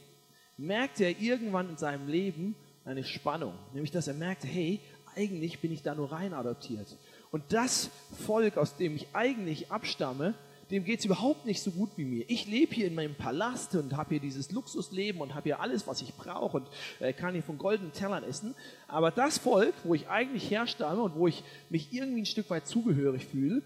merkte 0.57 1.05
er 1.05 1.21
irgendwann 1.21 1.69
in 1.69 1.77
seinem 1.77 2.09
Leben, 2.09 2.57
eine 2.89 3.05
Spannung, 3.05 3.55
nämlich 3.73 3.91
dass 3.91 4.09
er 4.09 4.15
merkte, 4.15 4.47
hey, 4.47 4.81
eigentlich 5.15 5.61
bin 5.61 5.73
ich 5.73 5.83
da 5.83 5.95
nur 5.95 6.11
rein 6.11 6.33
adoptiert. 6.33 6.97
Und 7.31 7.45
das 7.51 7.91
Volk, 8.27 8.57
aus 8.57 8.77
dem 8.77 8.97
ich 8.97 9.09
eigentlich 9.13 9.71
abstamme, 9.71 10.35
dem 10.71 10.85
geht 10.85 10.99
es 10.99 11.05
überhaupt 11.07 11.47
nicht 11.47 11.63
so 11.63 11.71
gut 11.71 11.91
wie 11.97 12.05
mir. 12.05 12.25
Ich 12.29 12.47
lebe 12.47 12.75
hier 12.75 12.87
in 12.87 12.95
meinem 12.95 13.15
Palast 13.15 13.75
und 13.75 13.97
habe 13.97 14.11
hier 14.11 14.21
dieses 14.21 14.53
Luxusleben 14.53 15.21
und 15.21 15.35
habe 15.35 15.45
hier 15.45 15.61
alles, 15.61 15.87
was 15.87 16.03
ich 16.03 16.15
brauche 16.15 16.59
und 16.59 16.69
äh, 17.01 17.13
kann 17.13 17.33
hier 17.33 17.43
von 17.43 17.57
goldenen 17.57 17.93
Tellern 17.93 18.23
essen. 18.23 18.55
Aber 18.87 19.11
das 19.11 19.39
Volk, 19.39 19.75
wo 19.85 19.95
ich 19.95 20.09
eigentlich 20.09 20.51
herstamme 20.51 21.03
und 21.03 21.15
wo 21.15 21.27
ich 21.27 21.43
mich 21.71 21.93
irgendwie 21.93 22.23
ein 22.23 22.27
Stück 22.27 22.51
weit 22.51 22.67
zugehörig 22.67 23.25
fühle, 23.25 23.63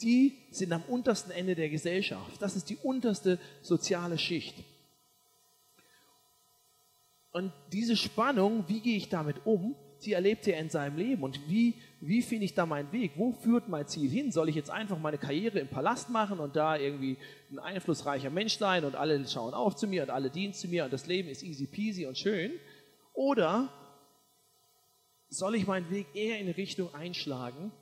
die 0.00 0.36
sind 0.50 0.72
am 0.72 0.82
untersten 0.88 1.32
Ende 1.32 1.54
der 1.54 1.70
Gesellschaft. 1.70 2.40
Das 2.40 2.56
ist 2.56 2.70
die 2.70 2.76
unterste 2.76 3.38
soziale 3.62 4.18
Schicht. 4.18 4.54
Und 7.34 7.52
diese 7.72 7.96
Spannung, 7.96 8.62
wie 8.68 8.78
gehe 8.78 8.96
ich 8.96 9.08
damit 9.08 9.44
um, 9.44 9.74
die 10.04 10.12
erlebt 10.12 10.46
er 10.46 10.60
in 10.60 10.70
seinem 10.70 10.96
Leben. 10.96 11.24
Und 11.24 11.48
wie, 11.48 11.74
wie 12.00 12.22
finde 12.22 12.44
ich 12.44 12.54
da 12.54 12.64
meinen 12.64 12.92
Weg? 12.92 13.12
Wo 13.16 13.32
führt 13.32 13.68
mein 13.68 13.88
Ziel 13.88 14.08
hin? 14.08 14.30
Soll 14.30 14.48
ich 14.48 14.54
jetzt 14.54 14.70
einfach 14.70 15.00
meine 15.00 15.18
Karriere 15.18 15.58
im 15.58 15.66
Palast 15.66 16.10
machen 16.10 16.38
und 16.38 16.54
da 16.54 16.76
irgendwie 16.76 17.18
ein 17.50 17.58
einflussreicher 17.58 18.30
Mensch 18.30 18.56
sein 18.56 18.84
und 18.84 18.94
alle 18.94 19.26
schauen 19.26 19.52
auf 19.52 19.74
zu 19.74 19.88
mir 19.88 20.04
und 20.04 20.10
alle 20.10 20.30
dienen 20.30 20.54
zu 20.54 20.68
mir 20.68 20.84
und 20.84 20.92
das 20.92 21.08
Leben 21.08 21.28
ist 21.28 21.42
easy 21.42 21.66
peasy 21.66 22.06
und 22.06 22.16
schön? 22.16 22.52
Oder 23.14 23.68
soll 25.28 25.56
ich 25.56 25.66
meinen 25.66 25.90
Weg 25.90 26.06
eher 26.14 26.38
in 26.38 26.50
Richtung 26.50 26.94
einschlagen, 26.94 27.72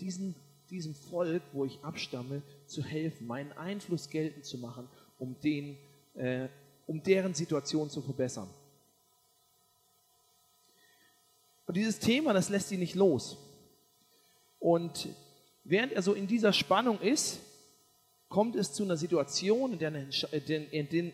diesen, 0.00 0.34
diesem 0.70 0.96
Volk, 0.96 1.42
wo 1.52 1.64
ich 1.64 1.84
abstamme, 1.84 2.42
zu 2.66 2.82
helfen, 2.82 3.28
meinen 3.28 3.52
Einfluss 3.52 4.10
geltend 4.10 4.44
zu 4.44 4.58
machen, 4.58 4.88
um 5.18 5.38
den 5.40 5.76
äh, 6.14 6.48
um 6.86 7.02
deren 7.02 7.34
Situation 7.34 7.90
zu 7.90 8.00
verbessern. 8.00 8.48
Und 11.66 11.76
dieses 11.76 11.98
Thema, 11.98 12.32
das 12.32 12.48
lässt 12.48 12.70
ihn 12.70 12.78
nicht 12.78 12.94
los. 12.94 13.36
Und 14.58 15.08
während 15.64 15.92
er 15.92 16.02
so 16.02 16.14
in 16.14 16.26
dieser 16.26 16.52
Spannung 16.52 17.00
ist, 17.00 17.40
kommt 18.28 18.56
es 18.56 18.72
zu 18.72 18.84
einer 18.84 18.96
Situation, 18.96 19.72
in 19.72 19.78
der, 19.78 19.92
in, 20.72 21.12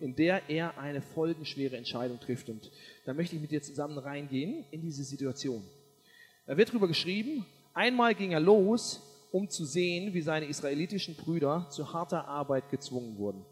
in 0.00 0.16
der, 0.16 0.48
er 0.48 0.78
eine 0.78 1.02
folgenschwere 1.02 1.76
Entscheidung 1.76 2.20
trifft. 2.20 2.48
Und 2.48 2.70
da 3.04 3.14
möchte 3.14 3.36
ich 3.36 3.42
mit 3.42 3.50
dir 3.50 3.62
zusammen 3.62 3.98
reingehen 3.98 4.64
in 4.70 4.80
diese 4.80 5.04
Situation. 5.04 5.64
Da 6.46 6.56
wird 6.56 6.68
darüber 6.68 6.88
geschrieben, 6.88 7.46
einmal 7.72 8.14
ging 8.14 8.32
er 8.32 8.40
los, 8.40 9.00
um 9.32 9.48
zu 9.48 9.64
sehen, 9.64 10.14
wie 10.14 10.20
seine 10.20 10.46
israelitischen 10.46 11.16
Brüder 11.16 11.66
zu 11.70 11.92
harter 11.92 12.28
Arbeit 12.28 12.70
gezwungen 12.70 13.18
wurden. 13.18 13.44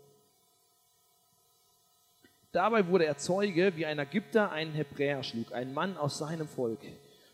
Dabei 2.53 2.87
wurde 2.87 3.07
er 3.07 3.17
Zeuge, 3.17 3.77
wie 3.77 3.87
ein 3.87 3.99
Ägypter 3.99 4.53
einen 4.53 4.75
Hebräer 4.75 5.23
schlug, 5.23 5.53
einen 5.53 5.73
Mann 5.73 5.97
aus 5.97 6.19
seinem 6.19 6.47
Volk. 6.47 6.81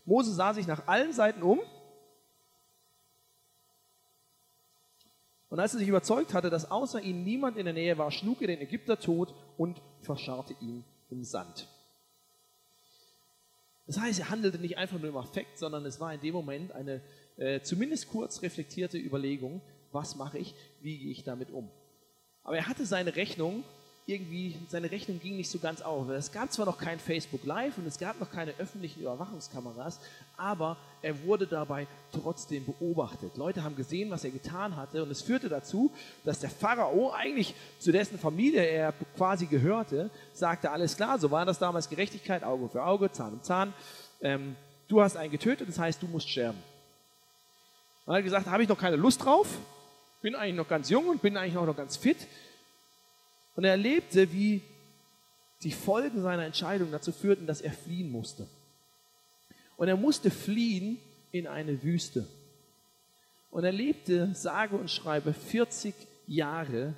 Mose 0.05 0.33
sah 0.33 0.55
sich 0.55 0.69
nach 0.69 0.87
allen 0.87 1.13
Seiten 1.13 1.43
um 1.43 1.61
und 5.51 5.59
als 5.59 5.75
er 5.75 5.81
sich 5.81 5.89
überzeugt 5.89 6.35
hatte, 6.35 6.51
dass 6.51 6.71
außer 6.71 7.01
ihm 7.01 7.25
niemand 7.25 7.57
in 7.57 7.65
der 7.65 7.75
Nähe 7.75 7.99
war, 7.99 8.11
schlug 8.13 8.41
er 8.43 8.47
den 8.47 8.61
Ägypter 8.61 9.01
tot 9.01 9.35
und 9.57 9.83
verscharrte 10.01 10.55
ihn 10.61 10.85
im 11.11 11.25
Sand. 11.25 11.67
Das 13.87 13.99
heißt, 13.99 14.21
er 14.21 14.31
handelte 14.31 14.59
nicht 14.59 14.79
einfach 14.79 14.99
nur 14.99 15.09
im 15.09 15.17
Affekt, 15.17 15.59
sondern 15.59 15.85
es 15.85 15.99
war 15.99 16.15
in 16.15 16.21
dem 16.21 16.35
Moment 16.35 16.73
eine 16.73 17.01
äh, 17.39 17.61
zumindest 17.63 18.09
kurz 18.09 18.43
reflektierte 18.43 18.99
Überlegung, 18.99 19.63
was 19.91 20.15
mache 20.15 20.39
ich, 20.39 20.55
wie 20.81 20.99
gehe 20.99 21.11
ich 21.11 21.25
damit 21.25 21.51
um. 21.51 21.71
Aber 22.45 22.57
er 22.57 22.69
hatte 22.69 22.85
seine 22.87 23.17
Rechnung 23.17 23.65
irgendwie, 24.09 24.57
seine 24.69 24.91
Rechnung 24.91 25.21
ging 25.21 25.37
nicht 25.37 25.51
so 25.51 25.59
ganz 25.59 25.83
auf. 25.83 26.09
Es 26.09 26.33
gab 26.33 26.51
zwar 26.51 26.65
noch 26.65 26.79
kein 26.79 26.99
Facebook 26.99 27.45
Live 27.45 27.77
und 27.77 27.87
es 27.87 27.99
gab 27.99 28.19
noch 28.19 28.31
keine 28.31 28.55
öffentlichen 28.59 29.03
Überwachungskameras, 29.03 30.01
aber 30.39 30.79
er 31.03 31.23
wurde 31.25 31.47
dabei 31.47 31.87
trotzdem 32.11 32.65
beobachtet. 32.65 33.37
Leute 33.37 33.63
haben 33.63 33.77
gesehen, 33.77 34.11
was 34.11 34.25
er 34.25 34.31
getan 34.31 34.77
hatte 34.77 35.03
und 35.03 35.11
es 35.11 35.21
führte 35.21 35.51
dazu, 35.51 35.93
dass 36.25 36.41
der 36.41 36.49
Pharao 36.49 37.13
eigentlich 37.13 37.55
zu 37.79 37.93
dessen 37.93 38.19
Familie 38.19 38.63
er 38.63 38.95
quasi 39.15 39.45
gehörte, 39.45 40.09
sagte, 40.33 40.71
alles 40.71 40.97
klar, 40.97 41.19
so 41.19 41.31
war 41.31 41.45
das 41.45 41.59
damals 41.59 41.91
Gerechtigkeit, 41.91 42.45
Auge 42.45 42.71
für 42.71 42.83
Auge, 42.83 43.13
Zahn 43.13 43.35
um 43.35 43.43
Zahn. 43.43 43.75
Ähm, 44.23 44.57
du 44.89 45.03
hast 45.03 45.19
einen 45.19 45.31
getötet, 45.31 45.69
das 45.69 45.79
heißt, 45.79 46.01
du 46.01 46.07
musst 46.07 46.31
sterben. 46.31 46.59
Er 48.07 48.15
hat 48.15 48.25
gesagt, 48.25 48.47
habe 48.47 48.63
ich 48.63 48.71
noch 48.71 48.79
keine 48.79 48.97
Lust 48.97 49.23
drauf, 49.23 49.49
bin 50.23 50.35
eigentlich 50.35 50.57
noch 50.57 50.69
ganz 50.69 50.89
jung 50.89 51.09
und 51.09 51.21
bin 51.21 51.37
eigentlich 51.37 51.59
auch 51.59 51.67
noch 51.67 51.77
ganz 51.77 51.99
fit. 51.99 52.17
Und 53.59 53.65
er 53.65 53.73
erlebte, 53.73 54.33
wie 54.33 54.63
die 55.65 55.73
Folgen 55.73 56.23
seiner 56.23 56.45
Entscheidung 56.45 56.93
dazu 56.93 57.11
führten, 57.11 57.49
dass 57.49 57.61
er 57.61 57.73
fliehen 57.73 58.09
musste. 58.09 58.47
Und 59.77 59.89
er 59.89 59.97
musste 59.97 60.31
fliehen 60.31 60.97
in 61.33 61.49
eine 61.49 61.83
Wüste. 61.83 62.25
Und 63.51 63.65
er 63.65 63.73
lebte, 63.73 64.33
sage 64.33 64.77
und 64.77 64.89
schreibe, 64.89 65.33
40 65.33 65.93
Jahre 66.29 66.95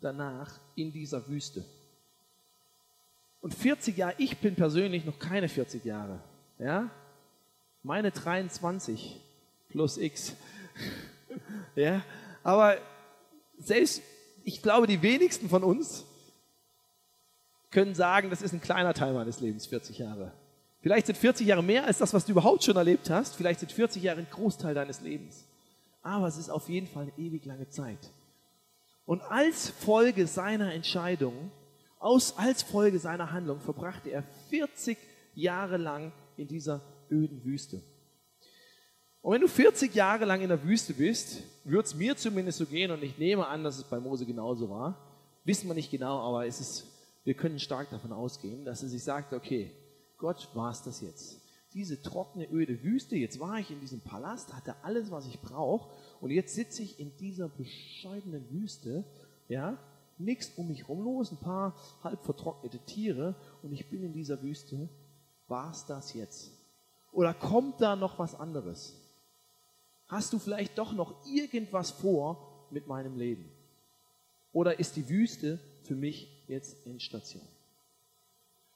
danach 0.00 0.58
in 0.74 0.92
dieser 0.92 1.28
Wüste. 1.28 1.64
Und 3.40 3.54
40 3.54 3.96
Jahre, 3.96 4.14
ich 4.18 4.36
bin 4.38 4.56
persönlich 4.56 5.04
noch 5.04 5.20
keine 5.20 5.48
40 5.48 5.84
Jahre. 5.84 6.18
Ja? 6.58 6.90
Meine 7.84 8.10
23 8.10 9.20
plus 9.68 9.96
X. 9.96 10.34
ja? 11.76 12.02
Aber 12.42 12.78
selbst, 13.58 14.02
ich 14.44 14.62
glaube, 14.62 14.86
die 14.86 15.02
wenigsten 15.02 15.48
von 15.48 15.64
uns 15.64 16.04
können 17.70 17.94
sagen, 17.94 18.30
das 18.30 18.42
ist 18.42 18.52
ein 18.52 18.60
kleiner 18.60 18.94
Teil 18.94 19.12
meines 19.12 19.40
Lebens, 19.40 19.66
40 19.66 19.98
Jahre. 19.98 20.32
Vielleicht 20.80 21.06
sind 21.06 21.18
40 21.18 21.46
Jahre 21.46 21.62
mehr 21.62 21.86
als 21.86 21.98
das, 21.98 22.14
was 22.14 22.24
du 22.24 22.32
überhaupt 22.32 22.64
schon 22.64 22.76
erlebt 22.76 23.10
hast. 23.10 23.36
Vielleicht 23.36 23.60
sind 23.60 23.70
40 23.70 24.02
Jahre 24.02 24.20
ein 24.20 24.26
Großteil 24.30 24.74
deines 24.74 25.00
Lebens. 25.02 25.46
Aber 26.02 26.26
es 26.26 26.38
ist 26.38 26.48
auf 26.48 26.68
jeden 26.68 26.86
Fall 26.86 27.04
eine 27.04 27.26
ewig 27.26 27.44
lange 27.44 27.68
Zeit. 27.68 28.10
Und 29.04 29.20
als 29.22 29.68
Folge 29.68 30.26
seiner 30.26 30.72
Entscheidung, 30.72 31.50
aus, 31.98 32.38
als 32.38 32.62
Folge 32.62 32.98
seiner 32.98 33.32
Handlung, 33.32 33.60
verbrachte 33.60 34.10
er 34.10 34.24
40 34.48 34.96
Jahre 35.34 35.76
lang 35.76 36.12
in 36.36 36.48
dieser 36.48 36.80
öden 37.10 37.44
Wüste. 37.44 37.82
Und 39.30 39.34
wenn 39.34 39.42
du 39.42 39.48
40 39.48 39.94
Jahre 39.94 40.24
lang 40.24 40.40
in 40.40 40.48
der 40.48 40.64
Wüste 40.64 40.92
bist, 40.92 41.44
wird 41.62 41.86
es 41.86 41.94
mir 41.94 42.16
zumindest 42.16 42.58
so 42.58 42.66
gehen, 42.66 42.90
und 42.90 43.00
ich 43.04 43.16
nehme 43.16 43.46
an, 43.46 43.62
dass 43.62 43.78
es 43.78 43.84
bei 43.84 44.00
Mose 44.00 44.26
genauso 44.26 44.68
war, 44.68 44.98
wissen 45.44 45.68
wir 45.68 45.74
nicht 45.74 45.92
genau, 45.92 46.18
aber 46.18 46.48
es 46.48 46.58
ist, 46.58 46.86
wir 47.22 47.34
können 47.34 47.60
stark 47.60 47.88
davon 47.90 48.10
ausgehen, 48.10 48.64
dass 48.64 48.82
er 48.82 48.88
sich 48.88 49.04
sagt, 49.04 49.32
okay, 49.32 49.70
Gott, 50.18 50.48
war 50.54 50.72
es 50.72 50.82
das 50.82 51.00
jetzt? 51.00 51.40
Diese 51.74 52.02
trockene, 52.02 52.50
öde 52.50 52.82
Wüste, 52.82 53.14
jetzt 53.14 53.38
war 53.38 53.60
ich 53.60 53.70
in 53.70 53.78
diesem 53.78 54.00
Palast, 54.00 54.52
hatte 54.52 54.74
alles, 54.82 55.12
was 55.12 55.28
ich 55.28 55.38
brauche, 55.38 55.88
und 56.20 56.32
jetzt 56.32 56.56
sitze 56.56 56.82
ich 56.82 56.98
in 56.98 57.16
dieser 57.18 57.48
bescheidenen 57.50 58.50
Wüste, 58.50 59.04
ja, 59.46 59.78
nichts 60.18 60.50
um 60.56 60.66
mich 60.66 60.88
rum 60.88 61.04
los, 61.04 61.30
ein 61.30 61.38
paar 61.38 61.76
halb 62.02 62.24
vertrocknete 62.24 62.80
Tiere, 62.80 63.36
und 63.62 63.72
ich 63.72 63.88
bin 63.90 64.02
in 64.02 64.12
dieser 64.12 64.42
Wüste. 64.42 64.88
War 65.46 65.70
es 65.70 65.86
das 65.86 66.14
jetzt? 66.14 66.50
Oder 67.12 67.32
kommt 67.32 67.80
da 67.80 67.94
noch 67.94 68.18
was 68.18 68.34
anderes? 68.34 68.96
Hast 70.10 70.32
du 70.32 70.40
vielleicht 70.40 70.76
doch 70.76 70.92
noch 70.92 71.24
irgendwas 71.24 71.92
vor 71.92 72.66
mit 72.72 72.88
meinem 72.88 73.16
Leben? 73.16 73.48
Oder 74.52 74.80
ist 74.80 74.96
die 74.96 75.08
Wüste 75.08 75.60
für 75.84 75.94
mich 75.94 76.28
jetzt 76.48 76.84
Endstation? 76.84 77.46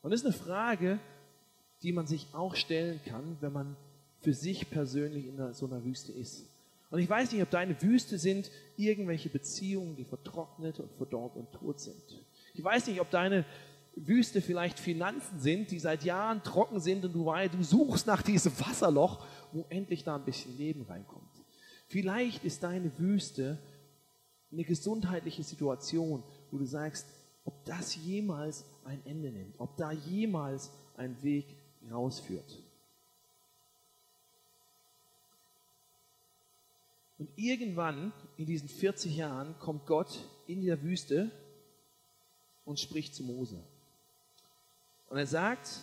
Und 0.01 0.13
das 0.13 0.21
ist 0.21 0.27
eine 0.27 0.35
Frage, 0.35 1.01
die 1.83 1.91
man 1.91 2.07
sich 2.07 2.29
auch 2.35 2.55
stellen 2.55 3.01
kann, 3.05 3.37
wenn 3.41 3.53
man 3.53 3.77
für 4.21 4.33
sich 4.33 4.71
persönlich 4.71 5.27
in 5.27 5.53
so 5.55 5.67
einer 5.67 5.85
Wüste 5.85 6.13
ist. 6.13 6.47
Und 6.91 7.01
ich 7.01 7.11
weiß 7.11 7.33
nicht, 7.33 7.43
ob 7.43 7.51
deine 7.51 7.83
Wüste 7.83 8.17
sind 8.17 8.53
irgendwelche 8.77 9.29
Beziehungen, 9.29 9.97
die 9.97 10.05
vertrocknet 10.05 10.79
und 10.79 10.93
verdorrt 10.93 11.35
und 11.35 11.51
tot 11.51 11.81
sind. 11.81 12.23
Ich 12.55 12.63
weiß 12.63 12.87
nicht, 12.87 13.01
ob 13.01 13.11
deine 13.11 13.45
Wüste 13.97 14.41
vielleicht 14.41 14.79
Finanzen 14.79 15.39
sind, 15.39 15.71
die 15.71 15.79
seit 15.79 16.05
Jahren 16.05 16.43
trocken 16.43 16.81
sind 16.81 17.05
und 17.05 17.13
du, 17.13 17.25
du 17.25 17.63
suchst 17.63 18.07
nach 18.07 18.23
diesem 18.23 18.53
Wasserloch, 18.61 19.25
wo 19.55 19.65
endlich 19.69 20.05
da 20.05 20.17
ein 20.17 20.25
bisschen 20.25 20.57
Leben 20.59 20.83
reinkommt. 20.83 21.23
Vielleicht 21.87 22.45
ist 22.45 22.63
deine 22.63 22.99
Wüste 22.99 23.59
eine 24.53 24.65
gesundheitliche 24.65 25.43
Situation, 25.43 26.23
wo 26.51 26.59
du 26.59 26.65
sagst, 26.65 27.07
ob 27.45 27.65
das 27.65 27.95
jemals 27.97 28.65
ein 28.85 29.05
Ende 29.05 29.31
nimmt, 29.31 29.55
ob 29.59 29.77
da 29.77 29.93
jemals 29.93 30.71
ein 30.97 31.23
Weg 31.23 31.47
rausführt. 31.91 32.63
Und 37.19 37.31
irgendwann 37.37 38.13
in 38.37 38.47
diesen 38.47 38.69
40 38.69 39.17
Jahren 39.17 39.59
kommt 39.59 39.87
Gott 39.87 40.29
in 40.47 40.65
der 40.65 40.83
Wüste 40.83 41.31
und 42.65 42.81
spricht 42.81 43.15
zu 43.15 43.23
Mose. 43.23 43.63
Und 45.09 45.19
er 45.19 45.27
sagt, 45.27 45.81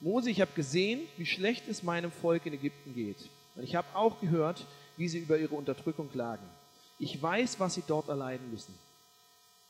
Mose, 0.00 0.30
ich 0.30 0.40
habe 0.40 0.52
gesehen, 0.54 1.00
wie 1.16 1.26
schlecht 1.26 1.68
es 1.68 1.82
meinem 1.82 2.12
Volk 2.12 2.46
in 2.46 2.52
Ägypten 2.54 2.94
geht. 2.94 3.16
Und 3.56 3.64
ich 3.64 3.74
habe 3.74 3.88
auch 3.94 4.20
gehört, 4.20 4.64
wie 4.96 5.08
sie 5.08 5.18
über 5.18 5.38
ihre 5.38 5.54
Unterdrückung 5.54 6.10
klagen. 6.10 6.46
Ich 6.98 7.20
weiß, 7.20 7.58
was 7.58 7.74
sie 7.74 7.82
dort 7.86 8.08
erleiden 8.08 8.50
müssen. 8.50 8.74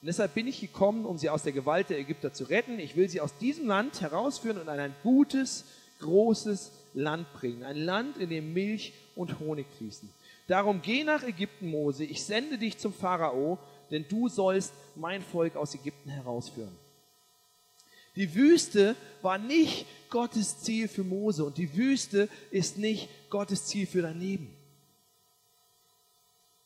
Und 0.01 0.07
deshalb 0.07 0.35
bin 0.35 0.47
ich 0.47 0.61
gekommen, 0.61 1.07
um 1.07 1.19
sie 1.19 1.31
aus 1.31 1.43
der 1.43 1.53
Gewalt 1.53 1.91
der 1.91 1.99
Ägypter 1.99 2.33
zu 2.33 2.45
retten. 2.45 2.79
Ich 2.79 2.95
will 2.95 3.09
sie 3.09 3.21
aus 3.21 3.37
diesem 3.39 3.67
Land 3.67 4.01
herausführen 4.01 4.59
und 4.59 4.65
in 4.65 4.81
ein 4.81 4.95
gutes, 5.03 5.65
großes 6.01 6.73
Land 6.95 7.33
bringen. 7.33 7.65
Ein 7.65 7.79
Land, 7.79 8.19
in 8.19 8.31
dem 8.31 8.53
Milch 8.53 8.93
und 9.17 9.41
Honig 9.41 9.67
fließen. 9.77 10.09
Darum 10.47 10.81
geh 10.83 11.05
nach 11.05 11.23
Ägypten, 11.23 11.69
Mose. 11.69 12.05
Ich 12.05 12.25
sende 12.25 12.59
dich 12.59 12.79
zum 12.79 12.93
Pharao, 12.93 13.59
denn 13.91 14.07
du 14.09 14.29
sollst 14.29 14.73
mein 14.95 15.23
Volk 15.23 15.57
aus 15.57 15.75
Ägypten 15.75 16.11
herausführen. 16.11 16.75
Die 18.19 18.35
Wüste 18.35 18.97
war 19.23 19.39
nicht 19.39 19.87
Gottes 20.11 20.59
Ziel 20.59 20.89
für 20.89 21.05
Mose 21.05 21.45
und 21.45 21.57
die 21.57 21.77
Wüste 21.77 22.29
ist 22.51 22.77
nicht 22.77 23.09
Gottes 23.31 23.67
Ziel 23.67 23.87
für 23.87 24.03
dein 24.03 24.19
Leben. 24.19 24.51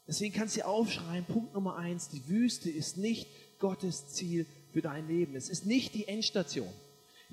Deswegen 0.09 0.33
kannst 0.35 0.57
du 0.57 0.65
aufschreiben, 0.65 1.27
Punkt 1.27 1.53
Nummer 1.53 1.77
eins, 1.77 2.09
die 2.09 2.27
Wüste 2.27 2.71
ist 2.71 2.97
nicht 2.97 3.29
Gottes 3.59 4.09
Ziel 4.09 4.47
für 4.73 4.81
dein 4.81 5.07
Leben. 5.07 5.37
Es 5.37 5.51
ist 5.51 5.67
nicht 5.67 5.95
die 5.95 6.09
Endstation. 6.09 6.73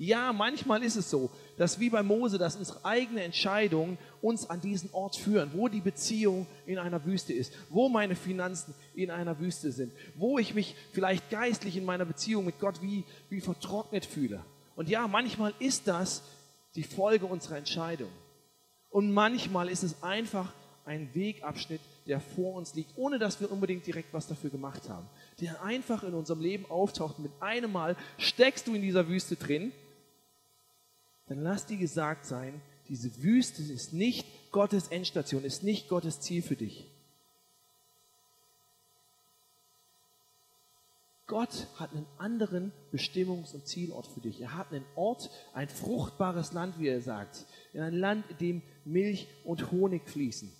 Ja, 0.02 0.32
manchmal 0.32 0.82
ist 0.82 0.96
es 0.96 1.10
so, 1.10 1.28
dass 1.58 1.78
wie 1.78 1.90
bei 1.90 2.02
Mose, 2.02 2.38
dass 2.38 2.56
unsere 2.56 2.82
eigene 2.86 3.22
Entscheidungen 3.22 3.98
uns 4.22 4.48
an 4.48 4.62
diesen 4.62 4.88
Ort 4.94 5.14
führen, 5.14 5.50
wo 5.52 5.68
die 5.68 5.82
Beziehung 5.82 6.46
in 6.64 6.78
einer 6.78 7.04
Wüste 7.04 7.34
ist, 7.34 7.52
wo 7.68 7.90
meine 7.90 8.16
Finanzen 8.16 8.72
in 8.94 9.10
einer 9.10 9.38
Wüste 9.40 9.72
sind, 9.72 9.92
wo 10.14 10.38
ich 10.38 10.54
mich 10.54 10.74
vielleicht 10.92 11.28
geistlich 11.28 11.76
in 11.76 11.84
meiner 11.84 12.06
Beziehung 12.06 12.46
mit 12.46 12.58
Gott 12.58 12.80
wie, 12.80 13.04
wie 13.28 13.42
vertrocknet 13.42 14.06
fühle. 14.06 14.42
Und 14.74 14.88
ja, 14.88 15.06
manchmal 15.06 15.52
ist 15.58 15.86
das 15.86 16.22
die 16.76 16.82
Folge 16.82 17.26
unserer 17.26 17.58
Entscheidung. 17.58 18.08
Und 18.88 19.12
manchmal 19.12 19.68
ist 19.68 19.82
es 19.82 20.02
einfach 20.02 20.54
ein 20.86 21.10
Wegabschnitt, 21.12 21.82
der 22.06 22.20
vor 22.20 22.54
uns 22.54 22.74
liegt, 22.74 22.96
ohne 22.96 23.18
dass 23.18 23.38
wir 23.38 23.52
unbedingt 23.52 23.86
direkt 23.86 24.14
was 24.14 24.26
dafür 24.26 24.48
gemacht 24.48 24.88
haben. 24.88 25.06
Der 25.42 25.62
einfach 25.62 26.04
in 26.04 26.14
unserem 26.14 26.40
Leben 26.40 26.64
auftaucht. 26.70 27.18
Mit 27.18 27.32
einem 27.40 27.70
Mal 27.70 27.96
steckst 28.16 28.66
du 28.66 28.74
in 28.74 28.80
dieser 28.80 29.06
Wüste 29.06 29.36
drin. 29.36 29.72
Dann 31.30 31.44
lass 31.44 31.64
dir 31.64 31.76
gesagt 31.76 32.26
sein, 32.26 32.60
diese 32.88 33.22
Wüste 33.22 33.62
ist 33.62 33.92
nicht 33.92 34.26
Gottes 34.50 34.88
Endstation, 34.88 35.44
ist 35.44 35.62
nicht 35.62 35.88
Gottes 35.88 36.18
Ziel 36.18 36.42
für 36.42 36.56
dich. 36.56 36.88
Gott 41.28 41.68
hat 41.76 41.92
einen 41.92 42.08
anderen 42.18 42.72
Bestimmungs- 42.92 43.54
und 43.54 43.64
Zielort 43.64 44.08
für 44.08 44.18
dich. 44.18 44.40
Er 44.40 44.56
hat 44.56 44.72
einen 44.72 44.84
Ort, 44.96 45.30
ein 45.54 45.68
fruchtbares 45.68 46.52
Land, 46.52 46.80
wie 46.80 46.88
er 46.88 47.00
sagt. 47.00 47.46
In 47.72 47.82
ein 47.82 47.94
Land, 47.94 48.28
in 48.30 48.38
dem 48.38 48.62
Milch 48.84 49.28
und 49.44 49.70
Honig 49.70 50.08
fließen. 50.08 50.50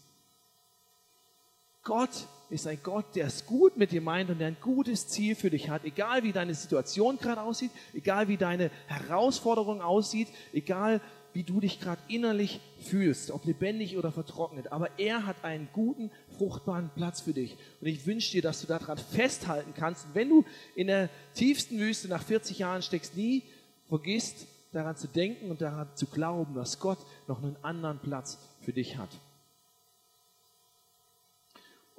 Gott 1.82 2.10
ist 2.50 2.66
ein 2.66 2.80
Gott, 2.82 3.14
der 3.14 3.26
es 3.26 3.46
gut 3.46 3.76
mit 3.76 3.92
dir 3.92 4.00
meint 4.00 4.28
und 4.28 4.38
der 4.38 4.49
ein 4.49 4.56
gutes 4.60 5.08
Ziel 5.08 5.34
für 5.34 5.50
dich 5.50 5.70
hat. 5.70 5.84
Egal 5.84 6.22
wie 6.22 6.32
deine 6.32 6.54
Situation 6.54 7.16
gerade 7.18 7.40
aussieht, 7.40 7.70
egal 7.94 8.28
wie 8.28 8.37
deine 8.37 8.70
Herausforderung 8.87 9.80
aussieht, 9.80 10.28
egal 10.52 11.00
wie 11.32 11.44
du 11.44 11.60
dich 11.60 11.80
gerade 11.80 12.02
innerlich 12.08 12.60
fühlst, 12.80 13.30
ob 13.30 13.44
lebendig 13.44 13.96
oder 13.96 14.10
vertrocknet. 14.10 14.72
Aber 14.72 14.99
er 14.99 15.26
hat 15.26 15.44
einen 15.44 15.68
guten, 15.72 16.10
fruchtbaren 16.37 16.90
Platz 16.94 17.20
für 17.20 17.32
dich. 17.32 17.56
Und 17.80 17.87
ich 17.87 18.04
wünsche 18.04 18.32
dir, 18.32 18.42
dass 18.42 18.60
du 18.60 18.66
daran 18.66 18.99
festhalten 18.99 19.72
kannst. 19.75 20.06
Und 20.06 20.14
wenn 20.14 20.28
du 20.28 20.44
in 20.75 20.88
der 20.88 21.08
tiefsten 21.34 21.78
Wüste 21.78 22.08
nach 22.08 22.22
40 22.22 22.58
Jahren 22.58 22.82
steckst, 22.82 23.16
nie 23.16 23.44
vergisst, 23.88 24.49
daran 24.72 24.96
zu 24.96 25.08
denken 25.08 25.50
und 25.50 25.60
daran 25.60 25.88
zu 25.94 26.06
glauben, 26.06 26.54
dass 26.54 26.78
Gott 26.78 26.99
noch 27.26 27.42
einen 27.42 27.56
anderen 27.62 28.00
Platz 28.00 28.38
für 28.60 28.72
dich 28.72 28.96
hat. 28.96 29.10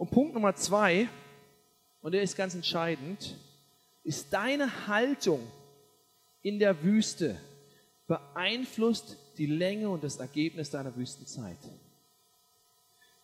Und 0.01 0.09
Punkt 0.09 0.33
Nummer 0.33 0.55
zwei, 0.55 1.07
und 2.01 2.13
der 2.13 2.23
ist 2.23 2.35
ganz 2.35 2.55
entscheidend, 2.55 3.37
ist 4.03 4.33
deine 4.33 4.87
Haltung 4.87 5.41
in 6.41 6.57
der 6.57 6.81
Wüste 6.81 7.39
beeinflusst 8.07 9.15
die 9.37 9.45
Länge 9.45 9.91
und 9.91 10.03
das 10.03 10.17
Ergebnis 10.17 10.71
deiner 10.71 10.95
Wüstenzeit. 10.95 11.59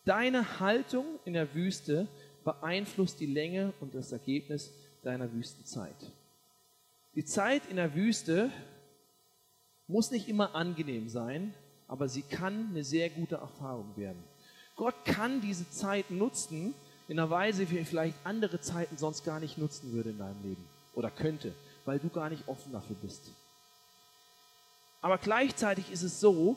Deine 0.05 0.59
Haltung 0.59 1.05
in 1.25 1.33
der 1.33 1.51
Wüste 1.55 2.07
beeinflusst 2.43 3.19
die 3.19 3.25
Länge 3.25 3.73
und 3.79 3.95
das 3.95 4.11
Ergebnis 4.11 4.71
deiner 5.01 5.33
Wüstenzeit. 5.33 5.95
Die 7.15 7.25
Zeit 7.25 7.63
in 7.71 7.77
der 7.77 7.95
Wüste 7.95 8.51
muss 9.87 10.11
nicht 10.11 10.29
immer 10.29 10.53
angenehm 10.53 11.09
sein, 11.09 11.55
aber 11.87 12.07
sie 12.07 12.21
kann 12.21 12.67
eine 12.69 12.83
sehr 12.83 13.09
gute 13.09 13.37
Erfahrung 13.37 13.97
werden. 13.97 14.23
Gott 14.77 14.95
kann 15.03 15.41
diese 15.41 15.69
Zeit 15.69 16.11
nutzen 16.11 16.73
in 17.07 17.19
einer 17.19 17.29
Weise, 17.29 17.69
wie 17.69 17.79
er 17.79 17.85
vielleicht 17.85 18.15
andere 18.23 18.61
Zeiten 18.61 18.97
sonst 18.97 19.25
gar 19.25 19.39
nicht 19.39 19.57
nutzen 19.57 19.91
würde 19.91 20.11
in 20.11 20.19
deinem 20.19 20.41
Leben 20.43 20.63
oder 20.93 21.11
könnte, 21.11 21.53
weil 21.83 21.99
du 21.99 22.09
gar 22.09 22.29
nicht 22.29 22.47
offen 22.47 22.71
dafür 22.71 22.95
bist. 23.01 23.31
Aber 25.01 25.17
gleichzeitig 25.17 25.91
ist 25.91 26.03
es 26.03 26.19
so, 26.19 26.55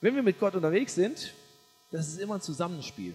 wenn 0.00 0.14
wir 0.14 0.22
mit 0.22 0.38
Gott 0.38 0.54
unterwegs 0.54 0.94
sind, 0.94 1.34
das 1.90 2.08
ist 2.08 2.18
immer 2.18 2.36
ein 2.36 2.40
Zusammenspiel. 2.40 3.14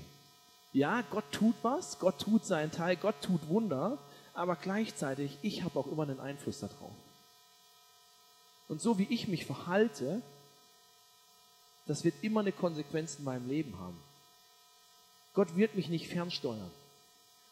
Ja, 0.74 1.02
Gott 1.10 1.26
tut 1.32 1.56
was, 1.64 2.00
Gott 2.00 2.20
tut 2.20 2.46
seinen 2.46 2.72
Teil, 2.72 2.98
Gott 2.98 3.16
tut 3.22 3.48
Wunder, 3.48 3.98
aber 4.34 4.56
gleichzeitig, 4.56 5.38
ich 5.42 5.64
habe 5.64 5.80
auch 5.80 5.88
immer 5.88 6.04
einen 6.04 6.20
Einfluss 6.20 6.60
darauf. 6.60 6.92
Und 8.68 8.82
so 8.82 9.00
wie 9.00 9.08
ich 9.10 9.28
mich 9.28 9.46
verhalte, 9.46 10.22
das 11.88 12.04
wird 12.04 12.16
immer 12.22 12.42
eine 12.42 12.52
Konsequenz 12.52 13.16
in 13.18 13.24
meinem 13.24 13.48
Leben 13.48 13.80
haben. 13.80 13.98
Gott 15.34 15.56
wird 15.56 15.76
mich 15.76 15.90
nicht 15.90 16.08
fernsteuern. 16.08 16.72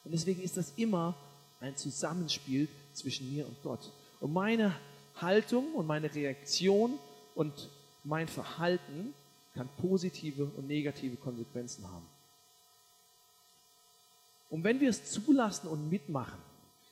Und 0.04 0.12
deswegen 0.12 0.42
ist 0.42 0.58
das 0.58 0.74
immer 0.76 1.16
ein 1.62 1.76
Zusammenspiel 1.76 2.68
zwischen 2.94 3.34
mir 3.34 3.48
und 3.48 3.62
Gott. 3.64 3.92
Und 4.20 4.34
meine 4.34 4.76
Haltung 5.16 5.74
und 5.74 5.88
meine 5.88 6.14
Reaktion 6.14 7.00
und 7.34 7.70
mein 8.04 8.28
Verhalten 8.28 9.14
kann 9.54 9.70
positive 9.78 10.46
und 10.58 10.68
negative 10.68 11.16
Konsequenzen 11.16 11.90
haben. 11.90 12.06
Und 14.50 14.64
wenn 14.64 14.80
wir 14.80 14.90
es 14.90 15.12
zulassen 15.12 15.68
und 15.68 15.90
mitmachen, 15.90 16.40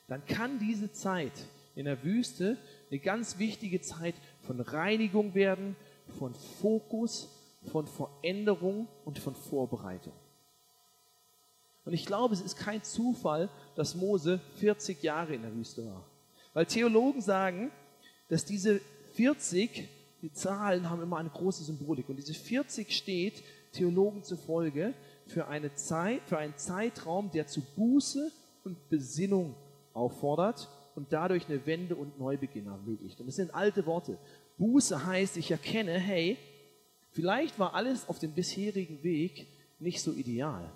dann 0.07 0.25
kann 0.25 0.59
diese 0.59 0.91
Zeit 0.91 1.33
in 1.75 1.85
der 1.85 2.03
Wüste 2.03 2.57
eine 2.89 2.99
ganz 2.99 3.37
wichtige 3.37 3.81
Zeit 3.81 4.15
von 4.41 4.59
Reinigung 4.59 5.33
werden, 5.33 5.75
von 6.19 6.33
Fokus, 6.33 7.29
von 7.71 7.87
Veränderung 7.87 8.87
und 9.05 9.19
von 9.19 9.35
Vorbereitung. 9.35 10.13
Und 11.85 11.93
ich 11.93 12.05
glaube, 12.05 12.33
es 12.33 12.41
ist 12.41 12.57
kein 12.57 12.83
Zufall, 12.83 13.49
dass 13.75 13.95
Mose 13.95 14.39
40 14.55 15.03
Jahre 15.03 15.35
in 15.35 15.41
der 15.41 15.53
Wüste 15.53 15.85
war. 15.85 16.05
Weil 16.53 16.65
Theologen 16.65 17.21
sagen, 17.21 17.71
dass 18.29 18.45
diese 18.45 18.79
40, 19.13 19.89
die 20.21 20.31
Zahlen 20.31 20.89
haben 20.89 21.01
immer 21.01 21.17
eine 21.17 21.29
große 21.29 21.63
Symbolik. 21.63 22.07
Und 22.07 22.17
diese 22.17 22.33
40 22.33 22.95
steht 22.95 23.43
Theologen 23.73 24.23
zufolge 24.23 24.93
für, 25.27 25.47
eine 25.47 25.73
Zeit, 25.75 26.21
für 26.25 26.37
einen 26.37 26.55
Zeitraum, 26.57 27.31
der 27.31 27.47
zu 27.47 27.61
Buße 27.75 28.31
und 28.63 28.89
Besinnung 28.89 29.55
auffordert 29.93 30.69
und 30.95 31.11
dadurch 31.11 31.49
eine 31.49 31.65
Wende 31.65 31.95
und 31.95 32.19
Neubeginn 32.19 32.67
ermöglicht. 32.67 33.19
Und 33.19 33.27
das 33.27 33.35
sind 33.35 33.53
alte 33.53 33.85
Worte. 33.85 34.17
Buße 34.57 35.05
heißt, 35.05 35.37
ich 35.37 35.51
erkenne, 35.51 35.93
hey, 35.93 36.37
vielleicht 37.11 37.59
war 37.59 37.73
alles 37.73 38.07
auf 38.07 38.19
dem 38.19 38.33
bisherigen 38.33 39.03
Weg 39.03 39.47
nicht 39.79 40.01
so 40.01 40.11
ideal. 40.11 40.71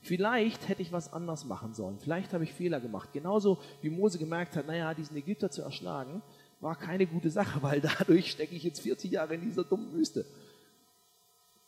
Vielleicht 0.00 0.68
hätte 0.68 0.82
ich 0.82 0.92
was 0.92 1.12
anders 1.12 1.44
machen 1.44 1.74
sollen. 1.74 1.98
Vielleicht 1.98 2.32
habe 2.32 2.44
ich 2.44 2.52
Fehler 2.52 2.80
gemacht. 2.80 3.10
Genauso 3.12 3.58
wie 3.82 3.90
Mose 3.90 4.18
gemerkt 4.18 4.56
hat, 4.56 4.66
naja, 4.66 4.94
diesen 4.94 5.16
Ägypter 5.16 5.50
zu 5.50 5.62
erschlagen, 5.62 6.22
war 6.60 6.76
keine 6.76 7.06
gute 7.06 7.30
Sache, 7.30 7.62
weil 7.62 7.80
dadurch 7.80 8.30
stecke 8.30 8.54
ich 8.54 8.62
jetzt 8.62 8.80
40 8.80 9.10
Jahre 9.10 9.34
in 9.34 9.42
dieser 9.42 9.64
dummen 9.64 9.92
Wüste. 9.92 10.24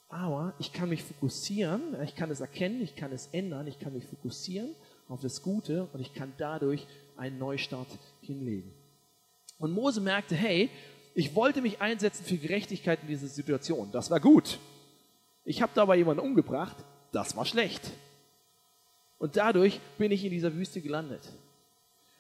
Aber 0.09 0.55
ich 0.59 0.73
kann 0.73 0.89
mich 0.89 1.05
fokussieren, 1.05 1.97
ich 2.03 2.17
kann 2.17 2.31
es 2.33 2.41
erkennen, 2.41 2.83
ich 2.83 2.97
kann 2.97 3.13
es 3.13 3.29
ändern, 3.29 3.69
ich 3.69 3.79
kann 3.79 3.93
mich 3.93 4.05
fokussieren 4.05 4.75
auf 5.09 5.21
das 5.21 5.41
Gute 5.41 5.89
und 5.93 6.01
ich 6.01 6.15
kann 6.15 6.33
dadurch 6.37 6.87
einen 7.17 7.39
Neustart 7.39 7.87
hinlegen. 8.21 8.73
Und 9.59 9.73
Mose 9.73 10.01
merkte, 10.01 10.35
hey, 10.35 10.69
ich 11.15 11.35
wollte 11.35 11.61
mich 11.63 11.81
einsetzen 11.81 12.25
für 12.25 12.37
Gerechtigkeit 12.37 13.01
in 13.03 13.09
dieser 13.09 13.27
Situation. 13.27 13.91
Das 13.93 14.11
war 14.11 14.21
gut. 14.21 14.59
Ich 15.45 15.63
habe 15.63 15.73
dabei 15.75 15.97
jemanden 15.97 16.23
umgebracht. 16.23 16.77
Das 17.13 17.37
war 17.37 17.45
schlecht. 17.45 17.91
Und 19.19 19.37
dadurch 19.37 19.81
bin 19.99 20.13
ich 20.13 20.25
in 20.25 20.31
dieser 20.31 20.55
Wüste 20.55 20.81
gelandet. 20.81 21.23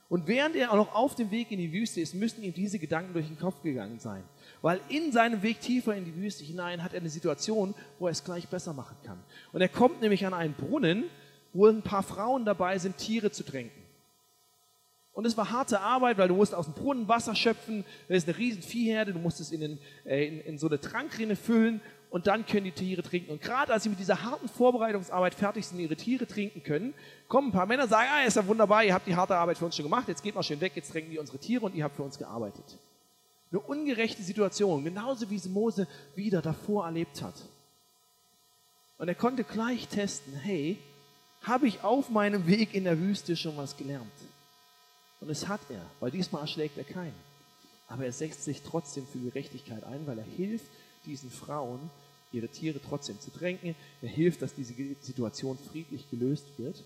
Und 0.09 0.27
während 0.27 0.57
er 0.57 0.73
auch 0.73 0.77
noch 0.77 0.95
auf 0.95 1.15
dem 1.15 1.31
Weg 1.31 1.53
in 1.53 1.59
die 1.59 1.73
Wüste 1.73 2.01
ist, 2.01 2.15
müssen 2.15 2.43
ihm 2.43 2.53
diese 2.53 2.81
Gedanken 2.81 3.13
durch 3.13 3.29
den 3.29 3.39
Kopf 3.39 3.63
gegangen 3.63 4.01
sein. 4.01 4.25
Weil 4.61 4.81
in 4.89 5.13
seinem 5.13 5.43
Weg 5.43 5.61
tiefer 5.61 5.95
in 5.95 6.05
die 6.05 6.17
Wüste 6.17 6.43
hinein 6.43 6.83
hat 6.83 6.93
er 6.93 7.01
eine 7.01 7.09
Situation, 7.09 7.75
wo 8.01 8.09
er 8.09 8.11
es 8.11 8.25
gleich 8.25 8.49
besser 8.49 8.73
machen 8.73 8.97
kann. 9.05 9.23
Und 9.53 9.61
er 9.61 9.69
kommt 9.69 10.01
nämlich 10.01 10.27
an 10.27 10.35
einen 10.35 10.55
Brunnen, 10.55 11.05
wo 11.53 11.69
ein 11.69 11.83
paar 11.83 12.03
Frauen 12.03 12.45
dabei 12.45 12.77
sind, 12.79 12.97
Tiere 12.97 13.31
zu 13.31 13.45
tränken. 13.45 13.81
Und 15.13 15.27
es 15.27 15.37
war 15.37 15.51
harte 15.51 15.81
Arbeit, 15.81 16.19
weil 16.19 16.29
du 16.29 16.37
musst 16.37 16.55
aus 16.55 16.67
dem 16.67 16.75
Brunnen 16.75 17.09
Wasser 17.09 17.35
schöpfen, 17.35 17.85
da 18.09 18.15
ist 18.15 18.29
eine 18.29 18.39
riesen 18.39 18.63
Viehherde, 18.63 19.13
du 19.13 19.19
musst 19.19 19.41
es 19.41 19.51
in, 19.51 19.61
den, 19.61 19.79
äh, 20.05 20.27
in, 20.27 20.41
in 20.41 20.59
so 20.59 20.69
eine 20.69 20.81
Trankrinne 20.81 21.37
füllen 21.37 21.81
und 22.11 22.27
dann 22.27 22.47
können 22.47 22.65
die 22.65 22.73
Tiere 22.73 23.03
trinken. 23.03 23.33
Und 23.33 23.41
gerade 23.41 23.73
als 23.73 23.83
sie 23.83 23.89
mit 23.89 23.99
dieser 23.99 24.23
harten 24.23 24.49
Vorbereitungsarbeit 24.49 25.35
fertig 25.35 25.67
sind, 25.67 25.81
ihre 25.81 25.97
Tiere 25.97 26.27
trinken 26.27 26.63
können, 26.63 26.95
kommen 27.29 27.49
ein 27.49 27.53
paar 27.53 27.67
Männer 27.67 27.85
und 27.85 27.89
sagen, 27.89 28.09
ah, 28.13 28.25
ist 28.25 28.37
ja 28.37 28.47
wunderbar, 28.47 28.85
ihr 28.85 28.95
habt 28.95 29.07
die 29.07 29.17
harte 29.17 29.37
Arbeit 29.37 29.59
für 29.59 29.65
uns 29.65 29.77
schon 29.77 29.85
gemacht, 29.85 30.09
jetzt 30.09 30.23
geht 30.23 30.35
mal 30.35 30.43
schön 30.43 30.61
weg, 30.61 30.73
jetzt 30.75 30.93
tränken 30.93 31.11
die 31.11 31.19
unsere 31.19 31.39
Tiere 31.39 31.65
und 31.65 31.75
ihr 31.75 31.85
habt 31.85 31.97
für 31.97 32.03
uns 32.03 32.19
gearbeitet. 32.19 32.79
Eine 33.51 33.61
ungerechte 33.61 34.23
Situation, 34.23 34.85
genauso 34.85 35.29
wie 35.29 35.39
sie 35.39 35.49
Mose 35.49 35.89
wieder 36.15 36.41
davor 36.41 36.87
erlebt 36.87 37.21
hat. 37.23 37.35
Und 38.99 39.09
er 39.09 39.15
konnte 39.15 39.45
gleich 39.45 39.89
testen, 39.89 40.35
hey, 40.35 40.79
habe 41.43 41.67
ich 41.67 41.83
auf 41.83 42.11
meinem 42.11 42.47
Weg 42.47 42.75
in 42.75 42.85
der 42.85 42.99
Wüste 43.01 43.37
schon 43.37 43.57
was 43.57 43.77
gelernt? 43.77 44.13
Und 45.21 45.31
es 45.31 45.49
hat 45.49 45.61
er, 45.69 45.85
weil 46.01 46.11
diesmal 46.11 46.43
erschlägt 46.43 46.79
er 46.79 46.85
keinen. 46.85 47.15
Aber 47.89 48.05
er 48.05 48.13
setzt 48.13 48.45
sich 48.45 48.63
trotzdem 48.63 49.07
für 49.07 49.19
Gerechtigkeit 49.19 49.85
ein, 49.85 50.07
weil 50.07 50.19
er 50.19 50.25
hilft 50.25 50.71
diesen 51.07 51.31
Frauen, 51.31 51.91
ihre 52.33 52.49
Tiere 52.49 52.81
trotzdem 52.81 53.21
zu 53.21 53.31
tränken. 53.31 53.75
Er 54.01 54.09
hilft, 54.09 54.43
dass 54.43 54.55
diese 54.55 54.75
Situation 55.01 55.59
friedlich 55.59 56.09
gelöst 56.11 56.47
wird. 56.57 56.83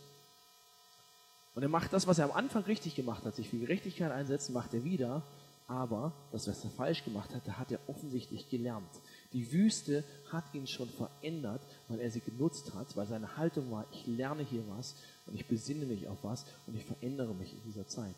Und 1.54 1.62
er 1.62 1.68
macht 1.68 1.92
das, 1.92 2.06
was 2.06 2.18
er 2.18 2.24
am 2.24 2.32
Anfang 2.32 2.64
richtig 2.64 2.96
gemacht 2.96 3.24
hat, 3.24 3.36
sich 3.36 3.48
für 3.48 3.58
Gerechtigkeit 3.58 4.10
einsetzen, 4.10 4.52
macht 4.54 4.74
er 4.74 4.84
wieder. 4.84 5.22
Aber 5.66 6.12
das, 6.32 6.48
was 6.48 6.64
er 6.64 6.70
falsch 6.70 7.04
gemacht 7.04 7.34
hat, 7.34 7.46
hat 7.58 7.70
er 7.70 7.78
offensichtlich 7.86 8.50
gelernt. 8.50 8.88
Die 9.34 9.52
Wüste 9.52 10.04
hat 10.30 10.44
ihn 10.54 10.66
schon 10.66 10.88
verändert, 10.88 11.60
weil 11.88 11.98
er 11.98 12.10
sie 12.10 12.20
genutzt 12.20 12.72
hat, 12.72 12.96
weil 12.96 13.06
seine 13.06 13.36
Haltung 13.36 13.68
war, 13.72 13.84
ich 13.90 14.06
lerne 14.06 14.44
hier 14.44 14.62
was 14.68 14.94
und 15.26 15.34
ich 15.34 15.46
besinne 15.46 15.86
mich 15.86 16.06
auf 16.06 16.18
was 16.22 16.46
und 16.68 16.76
ich 16.76 16.84
verändere 16.84 17.34
mich 17.34 17.52
in 17.52 17.62
dieser 17.64 17.86
Zeit. 17.88 18.14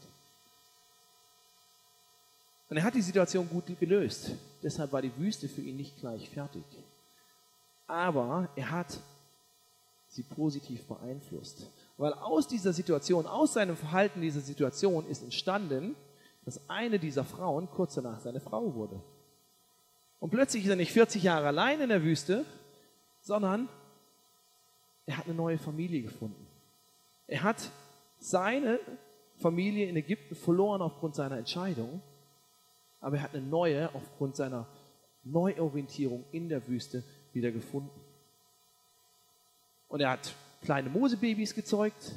Und 2.69 2.77
er 2.77 2.85
hat 2.85 2.95
die 2.95 3.03
Situation 3.03 3.49
gut 3.49 3.65
gelöst. 3.81 4.33
Deshalb 4.63 4.93
war 4.93 5.01
die 5.01 5.17
Wüste 5.17 5.49
für 5.49 5.63
ihn 5.63 5.77
nicht 5.77 5.97
gleich 5.97 6.29
fertig. 6.29 6.65
Aber 7.87 8.51
er 8.55 8.71
hat 8.71 9.01
sie 10.09 10.23
positiv 10.23 10.85
beeinflusst. 10.87 11.71
Weil 11.97 12.13
aus 12.13 12.47
dieser 12.47 12.75
Situation, 12.75 13.27
aus 13.27 13.55
seinem 13.55 13.77
Verhalten 13.77 14.21
dieser 14.21 14.41
Situation 14.41 15.07
ist 15.07 15.23
entstanden, 15.23 15.95
dass 16.45 16.69
eine 16.69 16.99
dieser 16.99 17.25
Frauen 17.25 17.71
kurz 17.71 17.95
danach 17.95 18.21
seine 18.21 18.41
Frau 18.41 18.75
wurde. 18.75 19.01
Und 20.21 20.31
plötzlich 20.31 20.65
ist 20.65 20.71
er 20.71 20.77
nicht 20.77 20.93
40 20.93 21.23
Jahre 21.23 21.47
allein 21.49 21.81
in 21.81 21.89
der 21.89 22.03
Wüste, 22.03 22.45
sondern 23.21 23.69
er 25.07 25.19
hat 25.19 25.27
eine 25.27 25.35
neue 25.35 25.59
Familie 25.59 26.03
gefunden. 26.03 26.47
Er 27.27 27.43
hat 27.43 27.71
seine 28.19 28.81
Familie 29.37 29.89
in 29.89 29.97
Ägypten 29.97 30.35
verloren 30.35 30.81
aufgrund 30.81 31.15
seiner 31.15 31.37
Entscheidung, 31.37 32.01
aber 33.01 33.17
er 33.17 33.23
hat 33.23 33.35
eine 33.35 33.47
neue 33.47 33.95
aufgrund 33.95 34.37
seiner 34.37 34.67
Neuorientierung 35.25 36.25
in 36.33 36.49
der 36.49 36.67
Wüste 36.67 37.05
wieder 37.33 37.51
gefunden. 37.51 38.01
Und 39.89 40.01
er 40.01 40.11
hat 40.11 40.35
kleine 40.63 40.89
Mosebabys 40.89 41.55
gezeugt 41.55 42.13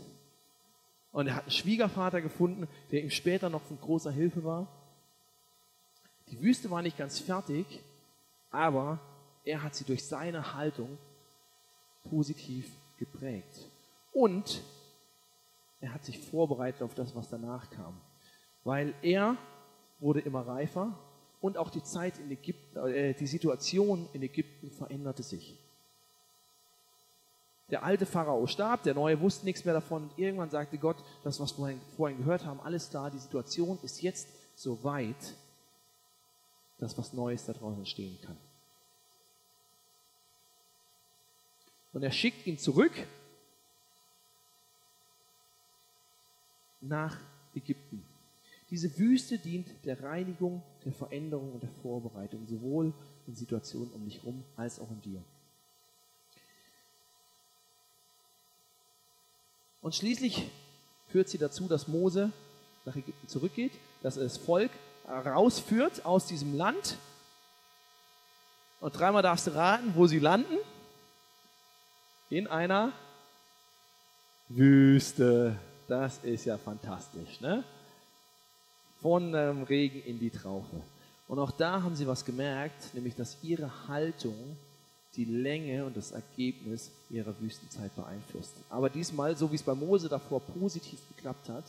und 1.12 1.28
er 1.28 1.36
hat 1.36 1.44
einen 1.44 1.52
Schwiegervater 1.52 2.22
gefunden, 2.22 2.68
der 2.92 3.04
ihm 3.04 3.10
später 3.10 3.50
noch 3.50 3.62
von 3.64 3.80
großer 3.80 4.12
Hilfe 4.12 4.44
war. 4.44 4.68
Die 6.32 6.42
Wüste 6.42 6.70
war 6.70 6.82
nicht 6.82 6.98
ganz 6.98 7.20
fertig, 7.20 7.66
aber 8.52 9.00
er 9.44 9.64
hat 9.64 9.76
sie 9.76 9.84
durch 9.84 10.06
seine 10.06 10.54
Haltung 10.56 10.98
positiv 12.10 12.70
geprägt. 12.98 13.70
Und 14.12 14.62
er 15.82 15.94
hat 15.94 16.04
sich 16.04 16.20
vorbereitet 16.20 16.82
auf 16.82 16.94
das, 16.94 17.16
was 17.16 17.30
danach 17.30 17.70
kam. 17.70 18.00
Weil 18.64 18.94
er 19.02 19.38
wurde 20.00 20.20
immer 20.20 20.46
reifer 20.46 20.98
und 21.42 21.58
auch 21.58 21.70
die 21.70 21.84
Zeit 21.84 22.18
in 22.20 22.32
Ägypten, 22.32 22.78
äh, 22.88 23.14
die 23.14 23.28
Situation 23.28 24.10
in 24.14 24.22
Ägypten 24.22 24.72
veränderte 24.72 25.24
sich. 25.24 25.58
Der 27.70 27.84
alte 27.84 28.06
Pharao 28.06 28.48
starb, 28.48 28.84
der 28.84 28.96
neue 28.96 29.20
wusste 29.22 29.46
nichts 29.46 29.64
mehr 29.64 29.76
davon 29.76 30.04
und 30.04 30.18
irgendwann 30.18 30.50
sagte 30.50 30.78
Gott, 30.78 30.98
das, 31.24 31.40
was 31.40 31.58
wir 31.58 31.78
vorhin 31.96 32.18
gehört 32.18 32.46
haben, 32.46 32.60
alles 32.62 32.90
klar, 32.90 33.12
die 33.12 33.20
Situation 33.20 33.78
ist 33.84 34.02
jetzt 34.02 34.28
so 34.56 34.84
weit, 34.84 35.36
dass 36.80 36.98
was 36.98 37.14
Neues 37.14 37.46
da 37.46 37.54
draußen 37.54 37.80
entstehen 37.80 38.18
kann. 38.22 38.38
Und 41.94 42.04
er 42.04 42.12
schickt 42.12 42.46
ihn 42.48 42.58
zurück 42.58 42.94
nach 46.82 47.18
Ägypten. 47.54 48.06
Diese 48.70 48.98
Wüste 49.00 49.40
dient 49.40 49.68
der 49.86 50.02
Reinigung, 50.04 50.62
der 50.86 50.94
Veränderung 50.94 51.54
und 51.54 51.64
der 51.64 51.72
Vorbereitung, 51.82 52.46
sowohl 52.48 52.94
in 53.26 53.36
Situationen 53.36 53.92
um 53.92 54.06
dich 54.06 54.24
rum 54.24 54.44
als 54.56 54.80
auch 54.80 54.92
in 54.92 55.02
dir. 55.02 55.24
Und 59.82 59.96
schließlich 59.96 60.50
führt 61.08 61.30
sie 61.30 61.38
dazu, 61.38 61.68
dass 61.68 61.88
Mose 61.88 62.32
nach 62.86 62.96
Ägypten 62.96 63.28
zurückgeht, 63.28 63.72
dass 64.04 64.18
er 64.18 64.24
das 64.24 64.38
Volk 64.38 64.72
rausführt 65.10 66.06
aus 66.06 66.26
diesem 66.26 66.56
Land. 66.56 66.98
Und 68.80 68.98
dreimal 68.98 69.24
darfst 69.24 69.48
du 69.48 69.56
raten, 69.56 69.94
wo 69.96 70.08
sie 70.08 70.20
landen. 70.20 70.58
In 72.30 72.48
einer 72.48 72.94
Wüste. 74.50 75.58
Das 75.88 76.20
ist 76.20 76.46
ja 76.46 76.58
fantastisch, 76.58 77.42
ne? 77.42 77.64
Von 79.02 79.34
ähm, 79.34 79.64
Regen 79.64 80.04
in 80.04 80.20
die 80.20 80.30
Traufe. 80.30 80.82
Und 81.28 81.40
auch 81.40 81.52
da 81.52 81.82
haben 81.82 81.96
sie 81.96 82.06
was 82.08 82.26
gemerkt, 82.26 82.94
nämlich 82.94 83.16
dass 83.16 83.38
ihre 83.42 83.88
Haltung 83.88 84.58
die 85.16 85.26
Länge 85.26 85.86
und 85.86 85.98
das 85.98 86.12
Ergebnis 86.12 86.92
ihrer 87.10 87.40
Wüstenzeit 87.40 87.96
beeinflusst. 87.96 88.54
Aber 88.70 88.90
diesmal, 88.90 89.36
so 89.36 89.52
wie 89.52 89.56
es 89.56 89.64
bei 89.64 89.74
Mose 89.74 90.10
davor 90.10 90.40
positiv 90.40 91.00
geklappt 91.16 91.50
hat, 91.50 91.66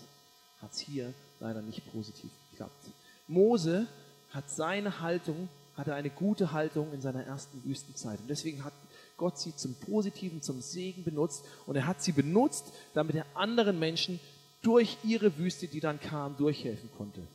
hat 0.61 0.72
es 0.72 0.81
hier 0.81 1.12
leider 1.40 1.62
nicht 1.62 1.90
positiv 1.92 2.31
geklappt. 2.50 2.87
Mose 3.30 3.86
hat 4.30 4.50
seine 4.50 5.00
Haltung, 5.00 5.48
hatte 5.76 5.94
eine 5.94 6.10
gute 6.10 6.52
Haltung 6.52 6.92
in 6.92 7.00
seiner 7.00 7.24
ersten 7.24 7.64
Wüstenzeit. 7.64 8.20
Und 8.20 8.28
deswegen 8.28 8.64
hat 8.64 8.74
Gott 9.16 9.38
sie 9.38 9.54
zum 9.54 9.74
Positiven, 9.74 10.42
zum 10.42 10.60
Segen 10.60 11.04
benutzt. 11.04 11.44
Und 11.66 11.76
er 11.76 11.86
hat 11.86 12.02
sie 12.02 12.12
benutzt, 12.12 12.72
damit 12.94 13.16
er 13.16 13.26
anderen 13.34 13.78
Menschen 13.78 14.20
durch 14.62 14.98
ihre 15.04 15.38
Wüste, 15.38 15.68
die 15.68 15.80
dann 15.80 16.00
kam, 16.00 16.36
durchhelfen 16.36 16.90
konnte. 16.96 17.26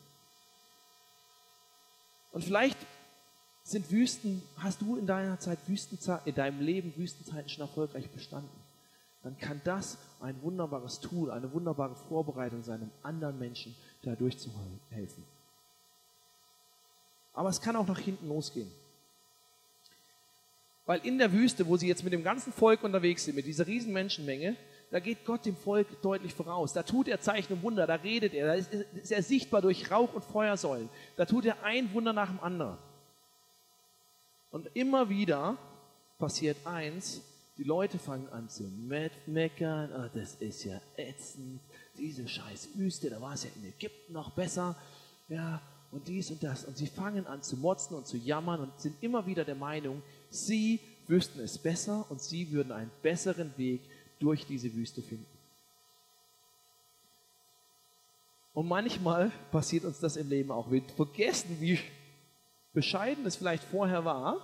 Und 2.32 2.44
vielleicht 2.44 2.78
sind 3.64 3.90
Wüsten, 3.92 4.44
hast 4.58 4.82
du 4.82 4.96
in 4.96 5.08
deiner 5.08 5.40
Zeit 5.40 5.58
Wüstenzeit, 5.68 6.22
in 6.26 6.36
deinem 6.36 6.60
Leben 6.60 6.94
Wüstenzeiten 6.98 7.50
schon 7.50 7.62
erfolgreich 7.62 8.10
bestanden? 8.12 8.60
Dann 9.24 9.38
kann 9.40 9.60
das 9.64 9.98
ein 10.22 10.40
wunderbares 10.44 11.00
Tool, 11.00 11.32
eine 11.32 11.52
wunderbare 11.52 11.96
Vorbereitung 11.96 12.64
sein, 12.64 12.84
um 12.84 12.92
anderen 13.02 13.40
Menschen 13.40 13.76
da 14.04 14.16
durchzuhelfen. 14.16 15.24
Aber 17.36 17.50
es 17.50 17.62
kann 17.62 17.76
auch 17.76 17.88
nach 17.88 18.00
hinten 18.00 18.28
losgehen. 18.28 18.72
Weil 20.86 21.00
in 21.06 21.18
der 21.18 21.32
Wüste, 21.32 21.68
wo 21.68 21.78
sie 21.78 21.88
jetzt 21.88 22.04
mit 22.04 22.14
dem 22.14 22.24
ganzen 22.24 22.54
Volk 22.54 22.84
unterwegs 22.84 23.26
sind, 23.26 23.36
mit 23.36 23.46
dieser 23.46 23.68
riesen 23.68 23.92
Menschenmenge, 23.92 24.56
da 24.92 25.00
geht 25.00 25.26
Gott 25.26 25.46
dem 25.46 25.58
Volk 25.58 26.02
deutlich 26.02 26.34
voraus. 26.34 26.74
Da 26.74 26.84
tut 26.84 27.08
er 27.08 27.20
Zeichen 27.20 27.54
und 27.54 27.64
Wunder, 27.64 27.88
da 27.88 27.96
redet 27.96 28.34
er, 28.34 28.48
da 28.48 28.54
ist, 28.54 28.72
ist 28.72 29.12
er 29.12 29.24
sichtbar 29.24 29.62
durch 29.62 29.92
Rauch 29.92 30.14
und 30.14 30.24
Feuersäulen. 30.24 30.90
Da 31.18 31.26
tut 31.26 31.46
er 31.46 31.64
ein 31.64 31.92
Wunder 31.94 32.14
nach 32.14 32.30
dem 32.30 32.40
anderen. 32.40 32.78
Und 34.52 34.70
immer 34.74 35.10
wieder 35.10 35.58
passiert 36.18 36.58
eins, 36.66 37.22
die 37.58 37.64
Leute 37.64 38.00
fangen 38.00 38.30
an 38.30 38.48
zu 38.50 38.64
meckern, 39.26 39.92
oh, 39.92 40.18
das 40.18 40.36
ist 40.36 40.64
ja 40.64 40.80
ätzend, 40.98 41.62
diese 41.98 42.28
scheiß 42.28 42.70
Wüste, 42.76 43.10
da 43.10 43.22
war 43.22 43.34
es 43.34 43.44
ja 43.44 43.50
in 43.56 43.66
Ägypten 43.66 44.14
noch 44.14 44.32
besser, 44.32 44.76
ja, 45.30 45.62
und 45.96 46.08
dies 46.10 46.30
und 46.30 46.44
das. 46.44 46.66
Und 46.66 46.78
sie 46.78 46.88
fangen 46.88 47.26
an 47.26 47.42
zu 47.42 47.56
motzen 47.56 47.96
und 47.96 48.06
zu 48.06 48.18
jammern 48.18 48.60
und 48.60 48.80
sind 48.80 49.02
immer 49.02 49.26
wieder 49.26 49.46
der 49.46 49.56
Meinung, 49.56 50.04
sie 50.30 50.82
wüssten 51.08 51.40
es 51.40 51.58
besser 51.58 52.06
und 52.10 52.22
sie 52.22 52.52
würden 52.52 52.74
einen 52.74 52.92
besseren 53.02 53.54
Weg 53.58 53.82
durch 54.20 54.46
diese 54.46 54.74
Wüste 54.74 55.02
finden. 55.02 55.26
Und 58.54 58.68
manchmal 58.68 59.32
passiert 59.52 59.86
uns 59.86 60.00
das 60.00 60.18
im 60.18 60.30
Leben 60.30 60.52
auch. 60.52 60.70
Wir 60.70 60.82
vergessen, 60.96 61.58
wie 61.60 61.80
bescheiden 62.74 63.26
es 63.26 63.38
vielleicht 63.38 63.64
vorher 63.64 64.04
war, 64.04 64.38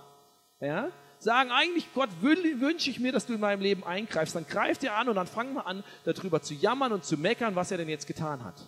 ja, 0.60 0.88
sagen 1.18 1.50
eigentlich, 1.50 1.86
Gott, 1.94 2.10
wünsche 2.20 2.90
ich 2.90 2.98
mir, 2.98 3.12
dass 3.12 3.26
du 3.26 3.34
in 3.34 3.40
meinem 3.40 3.60
Leben 3.60 3.84
eingreifst. 3.84 4.34
Dann 4.34 4.46
greift 4.46 4.84
er 4.84 4.96
an 4.96 5.08
und 5.08 5.16
dann 5.16 5.26
fangen 5.26 5.54
wir 5.54 5.66
an, 5.66 5.84
darüber 6.04 6.40
zu 6.40 6.54
jammern 6.54 6.92
und 6.92 7.04
zu 7.04 7.16
meckern, 7.16 7.54
was 7.54 7.70
er 7.70 7.78
denn 7.78 7.88
jetzt 7.88 8.06
getan 8.06 8.42
hat. 8.42 8.66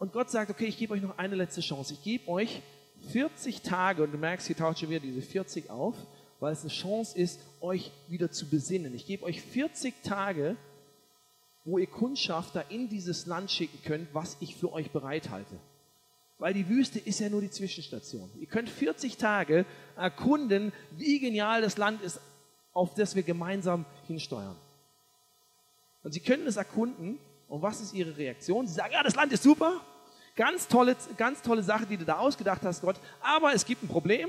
Und 0.00 0.14
Gott 0.14 0.30
sagt, 0.30 0.50
okay, 0.50 0.64
ich 0.64 0.78
gebe 0.78 0.94
euch 0.94 1.02
noch 1.02 1.18
eine 1.18 1.36
letzte 1.36 1.60
Chance. 1.60 1.92
Ich 1.92 2.02
gebe 2.02 2.26
euch 2.26 2.62
40 3.12 3.60
Tage, 3.60 4.02
und 4.02 4.12
du 4.12 4.16
merkst, 4.18 4.46
hier 4.46 4.56
taucht 4.56 4.78
schon 4.78 4.88
wieder 4.88 5.00
diese 5.00 5.20
40 5.20 5.68
auf, 5.68 5.94
weil 6.40 6.54
es 6.54 6.62
eine 6.62 6.70
Chance 6.70 7.16
ist, 7.18 7.38
euch 7.60 7.92
wieder 8.08 8.30
zu 8.30 8.48
besinnen. 8.48 8.94
Ich 8.94 9.04
gebe 9.04 9.24
euch 9.24 9.42
40 9.42 10.02
Tage, 10.02 10.56
wo 11.66 11.76
ihr 11.76 11.86
Kundschafter 11.86 12.70
in 12.70 12.88
dieses 12.88 13.26
Land 13.26 13.50
schicken 13.50 13.78
könnt, 13.84 14.08
was 14.14 14.38
ich 14.40 14.56
für 14.56 14.72
euch 14.72 14.90
bereithalte. 14.90 15.60
Weil 16.38 16.54
die 16.54 16.70
Wüste 16.70 16.98
ist 16.98 17.20
ja 17.20 17.28
nur 17.28 17.42
die 17.42 17.50
Zwischenstation. 17.50 18.30
Ihr 18.40 18.46
könnt 18.46 18.70
40 18.70 19.18
Tage 19.18 19.66
erkunden, 19.96 20.72
wie 20.92 21.20
genial 21.20 21.60
das 21.60 21.76
Land 21.76 22.00
ist, 22.00 22.22
auf 22.72 22.94
das 22.94 23.16
wir 23.16 23.22
gemeinsam 23.22 23.84
hinsteuern. 24.06 24.56
Und 26.02 26.12
sie 26.12 26.20
können 26.20 26.46
es 26.46 26.56
erkunden. 26.56 27.18
Und 27.48 27.60
was 27.60 27.82
ist 27.82 27.92
ihre 27.92 28.16
Reaktion? 28.16 28.66
Sie 28.66 28.72
sagen, 28.72 28.94
ja, 28.94 29.02
das 29.02 29.14
Land 29.14 29.32
ist 29.32 29.42
super. 29.42 29.82
Ganz 30.40 30.68
tolle, 30.68 30.96
ganz 31.18 31.42
tolle 31.42 31.62
Sache, 31.62 31.84
die 31.84 31.98
du 31.98 32.06
da 32.06 32.16
ausgedacht 32.16 32.62
hast, 32.64 32.80
Gott. 32.80 32.96
Aber 33.20 33.52
es 33.52 33.66
gibt 33.66 33.82
ein 33.82 33.88
Problem. 33.88 34.26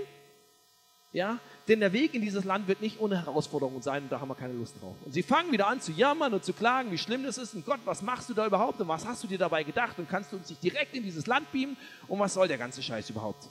Ja, 1.14 1.40
denn 1.70 1.80
der 1.80 1.94
Weg 1.94 2.14
in 2.14 2.22
dieses 2.22 2.44
Land 2.44 2.68
wird 2.68 2.82
nicht 2.82 3.00
ohne 3.00 3.26
Herausforderungen 3.26 3.82
sein 3.82 4.04
und 4.04 4.12
da 4.12 4.20
haben 4.20 4.28
wir 4.28 4.36
keine 4.36 4.52
Lust 4.52 4.76
drauf. 4.82 4.94
Und 5.06 5.14
sie 5.14 5.24
fangen 5.24 5.54
wieder 5.54 5.68
an 5.68 5.80
zu 5.80 5.94
jammern 5.94 6.34
und 6.34 6.44
zu 6.44 6.52
klagen, 6.52 6.92
wie 6.92 6.98
schlimm 6.98 7.24
das 7.24 7.38
ist 7.38 7.54
und 7.54 7.66
Gott, 7.66 7.80
was 7.86 8.02
machst 8.02 8.30
du 8.30 8.34
da 8.34 8.46
überhaupt 8.46 8.82
und 8.82 8.90
was 8.90 9.06
hast 9.06 9.24
du 9.24 9.28
dir 9.28 9.38
dabei 9.38 9.64
gedacht 9.64 10.00
und 10.00 10.10
kannst 10.10 10.34
du 10.34 10.36
uns 10.36 10.50
nicht 10.50 10.62
direkt 10.62 10.94
in 10.94 11.04
dieses 11.04 11.28
Land 11.28 11.50
beamen 11.54 11.78
und 12.10 12.20
was 12.20 12.34
soll 12.34 12.50
der 12.50 12.58
ganze 12.58 12.84
Scheiß 12.84 13.10
überhaupt? 13.10 13.48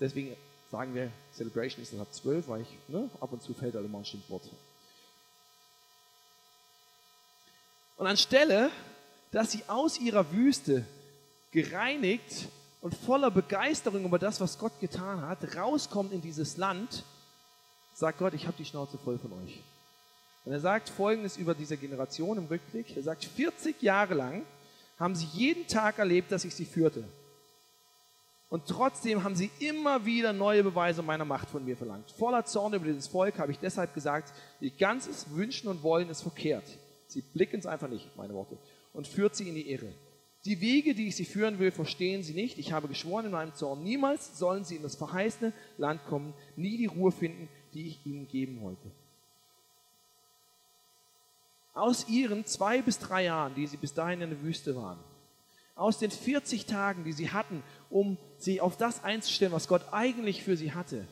Deswegen 0.00 0.34
sagen 0.70 0.94
wir, 0.94 1.10
Celebration 1.34 1.82
ist 1.82 1.92
ab 2.00 2.08
12, 2.10 2.48
weil 2.48 2.62
ich, 2.62 2.68
ne, 2.88 3.10
ab 3.20 3.30
und 3.30 3.42
zu 3.42 3.52
fällt 3.52 3.74
halt 3.74 3.84
immer 3.84 3.98
ein 3.98 4.06
Stimmwort. 4.06 4.44
Und 7.98 8.06
anstelle, 8.06 8.70
dass 9.30 9.52
sie 9.52 9.62
aus 9.68 9.98
ihrer 9.98 10.32
Wüste 10.32 10.84
gereinigt 11.50 12.48
und 12.80 12.94
voller 12.94 13.30
Begeisterung 13.30 14.04
über 14.04 14.18
das, 14.18 14.40
was 14.40 14.58
Gott 14.58 14.78
getan 14.80 15.22
hat, 15.22 15.56
rauskommt 15.56 16.12
in 16.12 16.20
dieses 16.20 16.56
Land, 16.56 17.04
sagt 17.92 18.18
Gott, 18.18 18.34
ich 18.34 18.46
habe 18.46 18.56
die 18.56 18.64
Schnauze 18.64 18.98
voll 18.98 19.18
von 19.18 19.32
euch. 19.44 19.60
Und 20.44 20.52
er 20.52 20.60
sagt 20.60 20.88
Folgendes 20.88 21.36
über 21.36 21.54
diese 21.54 21.76
Generation 21.76 22.38
im 22.38 22.46
Rückblick. 22.46 22.96
Er 22.96 23.02
sagt, 23.02 23.24
40 23.24 23.82
Jahre 23.82 24.14
lang 24.14 24.42
haben 24.98 25.14
sie 25.14 25.26
jeden 25.26 25.66
Tag 25.66 25.98
erlebt, 25.98 26.32
dass 26.32 26.44
ich 26.44 26.54
sie 26.54 26.64
führte. 26.64 27.04
Und 28.48 28.66
trotzdem 28.66 29.22
haben 29.22 29.36
sie 29.36 29.50
immer 29.60 30.04
wieder 30.04 30.32
neue 30.32 30.64
Beweise 30.64 31.02
meiner 31.02 31.24
Macht 31.24 31.48
von 31.50 31.64
mir 31.64 31.76
verlangt. 31.76 32.10
Voller 32.10 32.44
Zorn 32.44 32.74
über 32.74 32.84
dieses 32.84 33.06
Volk 33.06 33.38
habe 33.38 33.52
ich 33.52 33.58
deshalb 33.58 33.94
gesagt, 33.94 34.32
ihr 34.60 34.70
ganzes 34.70 35.30
Wünschen 35.30 35.68
und 35.68 35.82
Wollen 35.82 36.08
ist 36.08 36.22
verkehrt. 36.22 36.64
Sie 37.06 37.22
blicken 37.22 37.60
es 37.60 37.66
einfach 37.66 37.88
nicht, 37.88 38.16
meine 38.16 38.34
Worte, 38.34 38.58
und 38.92 39.06
führt 39.06 39.36
sie 39.36 39.48
in 39.48 39.54
die 39.54 39.70
Irre. 39.70 39.92
Die 40.46 40.60
Wege, 40.60 40.94
die 40.94 41.08
ich 41.08 41.16
sie 41.16 41.26
führen 41.26 41.58
will, 41.58 41.70
verstehen 41.70 42.22
sie 42.22 42.32
nicht. 42.32 42.58
Ich 42.58 42.72
habe 42.72 42.88
geschworen 42.88 43.26
in 43.26 43.32
meinem 43.32 43.54
Zorn, 43.54 43.82
niemals 43.82 44.38
sollen 44.38 44.64
sie 44.64 44.76
in 44.76 44.82
das 44.82 44.96
verheißene 44.96 45.52
Land 45.76 46.04
kommen, 46.06 46.32
nie 46.56 46.78
die 46.78 46.86
Ruhe 46.86 47.12
finden, 47.12 47.48
die 47.74 47.86
ich 47.88 48.06
ihnen 48.06 48.26
geben 48.26 48.62
wollte. 48.62 48.90
Aus 51.74 52.08
ihren 52.08 52.46
zwei 52.46 52.80
bis 52.80 52.98
drei 52.98 53.24
Jahren, 53.24 53.54
die 53.54 53.66
sie 53.66 53.76
bis 53.76 53.92
dahin 53.92 54.22
in 54.22 54.30
der 54.30 54.42
Wüste 54.42 54.74
waren, 54.76 54.98
aus 55.76 55.98
den 55.98 56.10
40 56.10 56.66
Tagen, 56.66 57.04
die 57.04 57.12
sie 57.12 57.30
hatten, 57.30 57.62
um 57.90 58.18
sie 58.38 58.60
auf 58.60 58.76
das 58.76 59.04
einzustellen, 59.04 59.52
was 59.52 59.68
Gott 59.68 59.82
eigentlich 59.92 60.42
für 60.42 60.56
sie 60.56 60.72
hatte, 60.72 61.06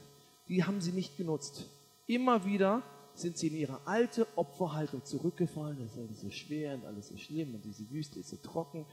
die 0.48 0.64
haben 0.64 0.80
sie 0.80 0.92
nicht 0.92 1.16
genutzt. 1.16 1.66
Immer 2.06 2.44
wieder 2.44 2.82
sind 3.18 3.36
sie 3.36 3.48
in 3.48 3.56
ihre 3.56 3.86
alte 3.86 4.26
Opferhaltung 4.36 5.04
zurückgefallen. 5.04 5.78
Das 5.80 5.92
ist 5.92 5.98
alles 5.98 6.20
so 6.20 6.30
schwer 6.30 6.74
und 6.74 6.84
alles 6.84 7.08
so 7.08 7.16
schlimm 7.16 7.54
und 7.54 7.64
diese 7.64 7.88
Wüste 7.90 8.20
ist 8.20 8.30
so 8.30 8.36
trocken. 8.36 8.86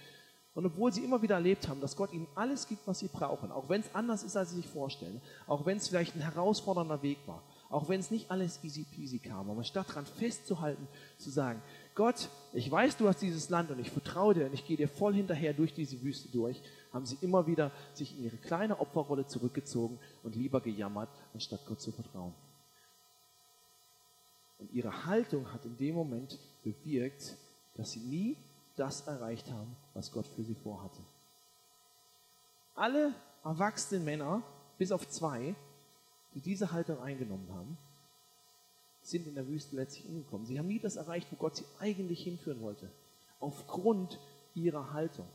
Und 0.55 0.65
obwohl 0.65 0.93
sie 0.93 1.03
immer 1.03 1.21
wieder 1.21 1.35
erlebt 1.35 1.67
haben, 1.67 1.81
dass 1.81 1.97
Gott 1.97 2.13
ihnen 2.13 2.27
alles 2.33 2.65
gibt, 2.67 2.87
was 2.87 2.99
sie 2.99 3.09
brauchen, 3.09 3.51
auch 3.51 3.67
wenn 3.67 3.81
es 3.81 3.93
anders 3.93 4.23
ist, 4.23 4.37
als 4.37 4.51
sie 4.51 4.55
sich 4.55 4.67
vorstellen, 4.67 5.21
auch 5.47 5.65
wenn 5.65 5.77
es 5.77 5.89
vielleicht 5.89 6.15
ein 6.15 6.21
herausfordernder 6.21 7.03
Weg 7.03 7.17
war, 7.25 7.43
auch 7.69 7.89
wenn 7.89 7.99
es 7.99 8.09
nicht 8.09 8.31
alles 8.31 8.63
easy 8.63 8.85
peasy 8.85 9.19
kam, 9.19 9.49
aber 9.49 9.65
statt 9.65 9.89
daran 9.89 10.05
festzuhalten, 10.05 10.87
zu 11.17 11.29
sagen, 11.29 11.61
Gott, 11.93 12.29
ich 12.53 12.71
weiß, 12.71 12.95
du 12.95 13.07
hast 13.09 13.21
dieses 13.21 13.49
Land 13.49 13.69
und 13.69 13.79
ich 13.79 13.91
vertraue 13.91 14.33
dir 14.33 14.45
und 14.45 14.53
ich 14.53 14.65
gehe 14.65 14.77
dir 14.77 14.87
voll 14.87 15.13
hinterher 15.13 15.53
durch 15.53 15.73
diese 15.73 16.01
Wüste 16.01 16.29
durch, 16.31 16.61
haben 16.93 17.05
sie 17.05 17.17
immer 17.19 17.47
wieder 17.47 17.73
sich 17.93 18.17
in 18.17 18.23
ihre 18.23 18.37
kleine 18.37 18.79
Opferrolle 18.79 19.27
zurückgezogen 19.27 19.99
und 20.23 20.37
lieber 20.37 20.61
gejammert, 20.61 21.09
anstatt 21.33 21.65
Gott 21.65 21.81
zu 21.81 21.91
vertrauen. 21.91 22.33
Und 24.57 24.71
ihre 24.71 25.05
Haltung 25.05 25.51
hat 25.51 25.65
in 25.65 25.77
dem 25.77 25.95
Moment 25.95 26.39
bewirkt, 26.63 27.37
dass 27.75 27.91
sie 27.91 27.99
nie 27.99 28.37
das 28.75 29.01
erreicht 29.07 29.51
haben, 29.51 29.75
was 29.93 30.11
Gott 30.11 30.27
für 30.27 30.43
sie 30.43 30.55
vorhatte. 30.55 31.01
Alle 32.73 33.13
erwachsenen 33.43 34.03
Männer, 34.03 34.43
bis 34.77 34.91
auf 34.91 35.07
zwei, 35.07 35.55
die 36.33 36.41
diese 36.41 36.71
Haltung 36.71 36.99
eingenommen 36.99 37.47
haben, 37.53 37.77
sind 39.01 39.27
in 39.27 39.35
der 39.35 39.47
Wüste 39.47 39.75
letztlich 39.75 40.07
umgekommen. 40.07 40.45
Sie 40.45 40.57
haben 40.57 40.67
nie 40.67 40.79
das 40.79 40.95
erreicht, 40.95 41.27
wo 41.31 41.35
Gott 41.35 41.55
sie 41.55 41.65
eigentlich 41.79 42.23
hinführen 42.23 42.59
wollte. 42.61 42.89
Aufgrund 43.39 44.19
ihrer 44.55 44.93
Haltung. 44.93 45.27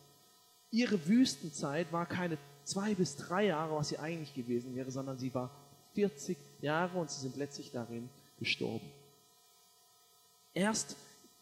Ihre 0.71 1.07
Wüstenzeit 1.07 1.93
war 1.93 2.07
keine 2.07 2.37
zwei 2.65 2.95
bis 2.95 3.17
drei 3.17 3.47
Jahre, 3.47 3.77
was 3.77 3.89
sie 3.89 3.99
eigentlich 3.99 4.35
gewesen 4.35 4.75
wäre, 4.75 4.91
sondern 4.91 5.19
sie 5.19 5.33
war 5.35 5.51
40 5.95 6.37
Jahre 6.61 6.99
und 6.99 7.11
sie 7.11 7.21
sind 7.21 7.37
letztlich 7.37 7.71
darin 7.71 8.09
gestorben. 8.39 8.91
Erst 10.55 10.97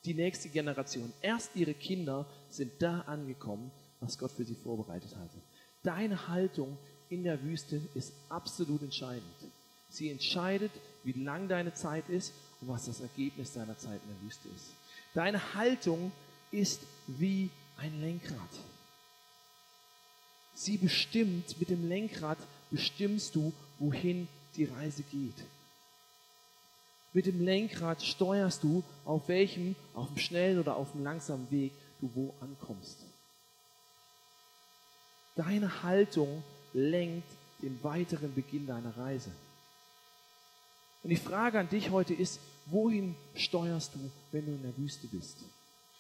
die 0.05 0.15
nächste 0.15 0.49
Generation, 0.49 1.13
erst 1.23 1.55
ihre 1.55 1.75
Kinder 1.75 2.27
sind 2.51 2.73
da 2.81 3.01
angekommen, 3.01 3.71
was 4.01 4.19
Gott 4.19 4.33
für 4.33 4.45
sie 4.45 4.55
vorbereitet 4.55 5.15
hatte. 5.17 5.41
Deine 5.83 6.29
Haltung 6.29 6.77
in 7.09 7.25
der 7.25 7.43
Wüste 7.43 7.81
ist 7.95 8.13
absolut 8.29 8.83
entscheidend. 8.83 9.25
Sie 9.91 10.11
entscheidet, 10.11 10.73
wie 11.05 11.13
lang 11.13 11.49
deine 11.49 11.73
Zeit 11.73 12.09
ist 12.09 12.33
und 12.61 12.69
was 12.69 12.87
das 12.87 13.01
Ergebnis 13.01 13.55
deiner 13.55 13.79
Zeit 13.79 14.01
in 14.03 14.15
der 14.15 14.23
Wüste 14.23 14.49
ist. 14.55 14.75
Deine 15.15 15.55
Haltung 15.55 16.13
ist 16.51 16.81
wie 17.07 17.51
ein 17.79 18.01
Lenkrad. 18.01 18.39
Sie 20.55 20.77
bestimmt, 20.77 21.59
mit 21.59 21.71
dem 21.71 21.89
Lenkrad 21.89 22.39
bestimmst 22.71 23.35
du, 23.35 23.53
wohin 23.79 24.29
die 24.57 24.65
Reise 24.65 25.05
geht. 25.05 25.45
Mit 27.13 27.27
dem 27.27 27.45
Lenkrad 27.45 28.03
steuerst 28.03 28.63
du, 28.63 28.83
auf 29.05 29.29
welchem, 29.29 29.77
auf 29.95 30.09
dem 30.09 30.19
schnellen 30.19 30.59
oder 30.59 30.77
auf 30.77 30.93
dem 30.93 31.05
langsamen 31.05 31.51
Weg 31.51 31.73
du 32.01 32.11
wo 32.15 32.35
ankommst. 32.41 32.99
Deine 35.37 35.83
Haltung 35.83 36.43
lenkt 36.73 37.29
den 37.63 37.79
weiteren 37.83 38.35
Beginn 38.35 38.67
deiner 38.67 38.97
Reise. 38.97 39.31
Und 41.03 41.11
die 41.11 41.17
Frage 41.17 41.59
an 41.59 41.69
dich 41.69 41.91
heute 41.91 42.15
ist, 42.15 42.41
wohin 42.67 43.15
steuerst 43.35 43.95
du, 43.95 44.11
wenn 44.33 44.47
du 44.47 44.53
in 44.53 44.63
der 44.63 44.77
Wüste 44.77 45.07
bist? 45.07 45.39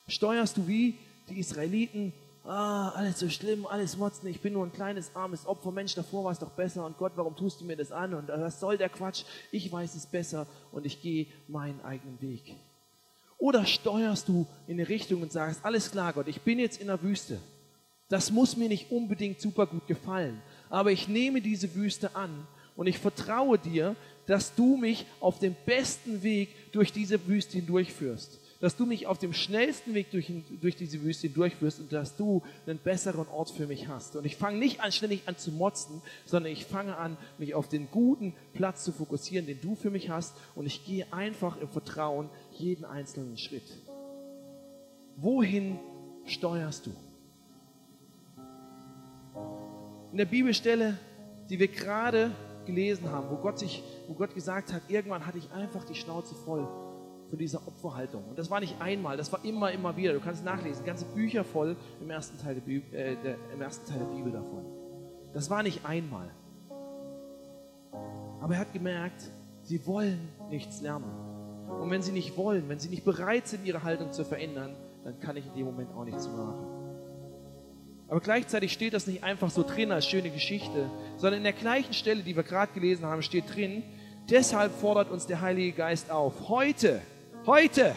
Steuerst 0.09 0.57
du 0.57 0.67
wie 0.67 0.99
die 1.29 1.39
Israeliten, 1.39 2.13
ah, 2.49 2.91
alles 2.91 3.19
so 3.19 3.29
schlimm, 3.29 3.67
alles 3.67 3.97
motzen, 3.97 4.29
ich 4.29 4.41
bin 4.41 4.55
nur 4.55 4.65
ein 4.65 4.73
kleines, 4.73 5.15
armes 5.15 5.47
Opfer, 5.47 5.71
Mensch, 5.71 5.95
davor 5.95 6.25
war 6.25 6.33
es 6.33 6.39
doch 6.39 6.51
besser. 6.51 6.85
Und 6.85 6.97
Gott, 6.99 7.13
warum 7.17 7.37
tust 7.37 7.61
du 7.61 7.65
mir 7.65 7.77
das 7.77 7.93
an? 7.93 8.15
Und 8.15 8.29
was 8.29 8.59
soll 8.59 8.79
der 8.79 8.89
Quatsch, 8.89 9.25
ich 9.53 9.71
weiß 9.71 9.95
es 9.95 10.07
besser. 10.07 10.47
Und 10.73 10.87
ich 10.87 11.03
gehe 11.03 11.27
meinen 11.47 11.81
eigenen 11.83 12.21
Weg. 12.21 12.57
Oder 13.37 13.65
steuerst 13.67 14.29
du 14.29 14.47
in 14.67 14.81
eine 14.81 14.89
Richtung 14.89 15.23
und 15.23 15.31
sagst, 15.31 15.65
alles 15.65 15.91
klar 15.93 16.13
Gott, 16.13 16.27
ich 16.27 16.41
bin 16.41 16.59
jetzt 16.59 16.81
in 16.81 16.89
der 16.89 17.03
Wüste, 17.03 17.39
das 18.09 18.33
muss 18.33 18.57
mir 18.57 18.69
nicht 18.69 18.91
unbedingt 18.91 19.41
super 19.41 19.67
gut 19.67 19.87
gefallen, 19.87 20.43
aber 20.71 20.91
ich 20.91 21.07
nehme 21.07 21.41
diese 21.41 21.73
Wüste 21.75 22.17
an 22.17 22.49
und 22.75 22.89
ich 22.89 22.99
vertraue 22.99 23.59
dir, 23.59 23.95
dass 24.27 24.55
du 24.57 24.77
mich 24.77 25.07
auf 25.21 25.39
dem 25.39 25.55
besten 25.67 26.23
Weg 26.23 26.73
durch 26.73 26.93
diese 26.93 27.29
Wüste 27.29 27.59
hindurchführst. 27.59 28.41
Dass 28.61 28.77
du 28.77 28.87
mich 28.87 29.07
auf 29.07 29.19
dem 29.19 29.33
schnellsten 29.33 29.95
Weg 29.95 30.11
durch, 30.11 30.33
durch 30.61 30.75
diese 30.75 31.01
Wüste 31.03 31.29
hindurchführst 31.29 31.79
und 31.81 31.93
dass 31.93 32.17
du 32.17 32.43
einen 32.67 32.79
besseren 32.79 33.29
Ort 33.29 33.51
für 33.51 33.67
mich 33.67 33.87
hast. 33.87 34.17
Und 34.17 34.25
ich 34.25 34.37
fange 34.37 34.59
nicht 34.59 34.81
an, 34.81 34.91
ständig 34.91 35.23
an 35.27 35.37
zu 35.37 35.53
motzen, 35.53 36.03
sondern 36.25 36.53
ich 36.53 36.65
fange 36.65 36.97
an, 36.97 37.17
mich 37.39 37.55
auf 37.55 37.69
den 37.69 37.89
guten 37.91 38.35
Platz 38.55 38.83
zu 38.83 38.93
fokussieren, 38.93 39.47
den 39.47 39.61
du 39.61 39.77
für 39.77 39.91
mich 39.91 40.11
hast. 40.11 40.35
Und 40.57 40.67
ich 40.67 40.85
gehe 40.85 41.13
einfach 41.13 41.57
im 41.61 41.69
Vertrauen 41.69 42.31
jeden 42.53 42.85
einzelnen 42.85 43.39
Schritt. 43.39 43.77
Wohin 45.17 45.79
steuerst 46.27 46.87
du? 46.87 46.93
in 50.13 50.19
der 50.19 50.25
Bibelstelle, 50.25 50.99
die 51.51 51.59
wir 51.59 51.69
gerade 51.69 52.33
gelesen 52.67 53.11
haben, 53.11 53.31
wo 53.31 53.37
Gott, 53.37 53.59
sich, 53.59 53.83
wo 54.07 54.15
Gott 54.15 54.35
gesagt 54.35 54.73
hat, 54.73 54.83
irgendwann 54.89 55.27
hatte 55.27 55.39
ich 55.39 55.51
einfach 55.53 55.85
die 55.85 55.95
Schnauze 55.95 56.35
voll 56.35 56.67
von 57.29 57.39
dieser 57.39 57.67
Opferhaltung. 57.67 58.25
Und 58.25 58.39
das 58.39 58.51
war 58.51 58.61
nicht 58.61 58.81
einmal, 58.81 59.17
das 59.17 59.33
war 59.33 59.45
immer, 59.45 59.71
immer 59.73 59.97
wieder. 59.97 60.13
Du 60.13 60.21
kannst 60.21 60.45
nachlesen, 60.45 60.85
ganze 60.85 61.05
Bücher 61.05 61.45
voll 61.45 61.77
im 62.01 62.11
ersten 62.11 62.39
Teil 62.39 62.55
der, 62.55 62.63
Bibel, 62.63 62.95
äh, 62.95 63.17
der, 63.17 63.37
im 63.53 63.61
ersten 63.61 63.87
Teil 63.87 63.99
der 63.99 64.07
Bibel 64.07 64.33
davon. 64.33 64.65
Das 65.33 65.51
war 65.51 65.63
nicht 65.63 65.85
einmal. 65.85 66.31
Aber 68.41 68.55
er 68.55 68.61
hat 68.61 68.73
gemerkt, 68.73 69.31
sie 69.63 69.87
wollen 69.87 70.29
nichts 70.49 70.81
lernen. 70.81 71.11
Und 71.81 71.91
wenn 71.91 72.03
sie 72.03 72.13
nicht 72.13 72.37
wollen, 72.37 72.69
wenn 72.69 72.79
sie 72.79 72.89
nicht 72.89 73.05
bereit 73.05 73.47
sind, 73.47 73.67
ihre 73.67 73.83
Haltung 73.83 74.13
zu 74.13 74.25
verändern, 74.25 74.75
dann 75.05 75.21
kann 75.21 75.37
ich 75.37 75.47
in 75.47 75.55
dem 75.55 75.67
Moment 75.67 75.93
auch 75.95 76.05
nichts 76.05 76.27
machen. 76.29 76.67
Aber 78.09 78.21
gleichzeitig 78.21 78.73
steht 78.73 78.95
das 78.95 79.07
nicht 79.07 79.23
einfach 79.23 79.51
so 79.51 79.63
drin 79.63 79.93
als 79.93 80.07
schöne 80.07 80.31
Geschichte, 80.31 80.91
sondern 81.19 81.39
in 81.39 81.45
der 81.45 81.53
gleichen 81.53 81.93
Stelle, 81.93 82.23
die 82.23 82.37
wir 82.37 82.43
gerade 82.43 82.73
gelesen 82.73 83.05
haben, 83.05 83.23
steht 83.23 83.55
drin, 83.55 83.83
deshalb 84.31 84.73
fordert 84.73 85.11
uns 85.11 85.27
der 85.27 85.43
Heilige 85.43 85.73
Geist 85.73 86.11
auf. 86.11 86.49
Heute, 86.49 87.03
heute, 87.47 87.95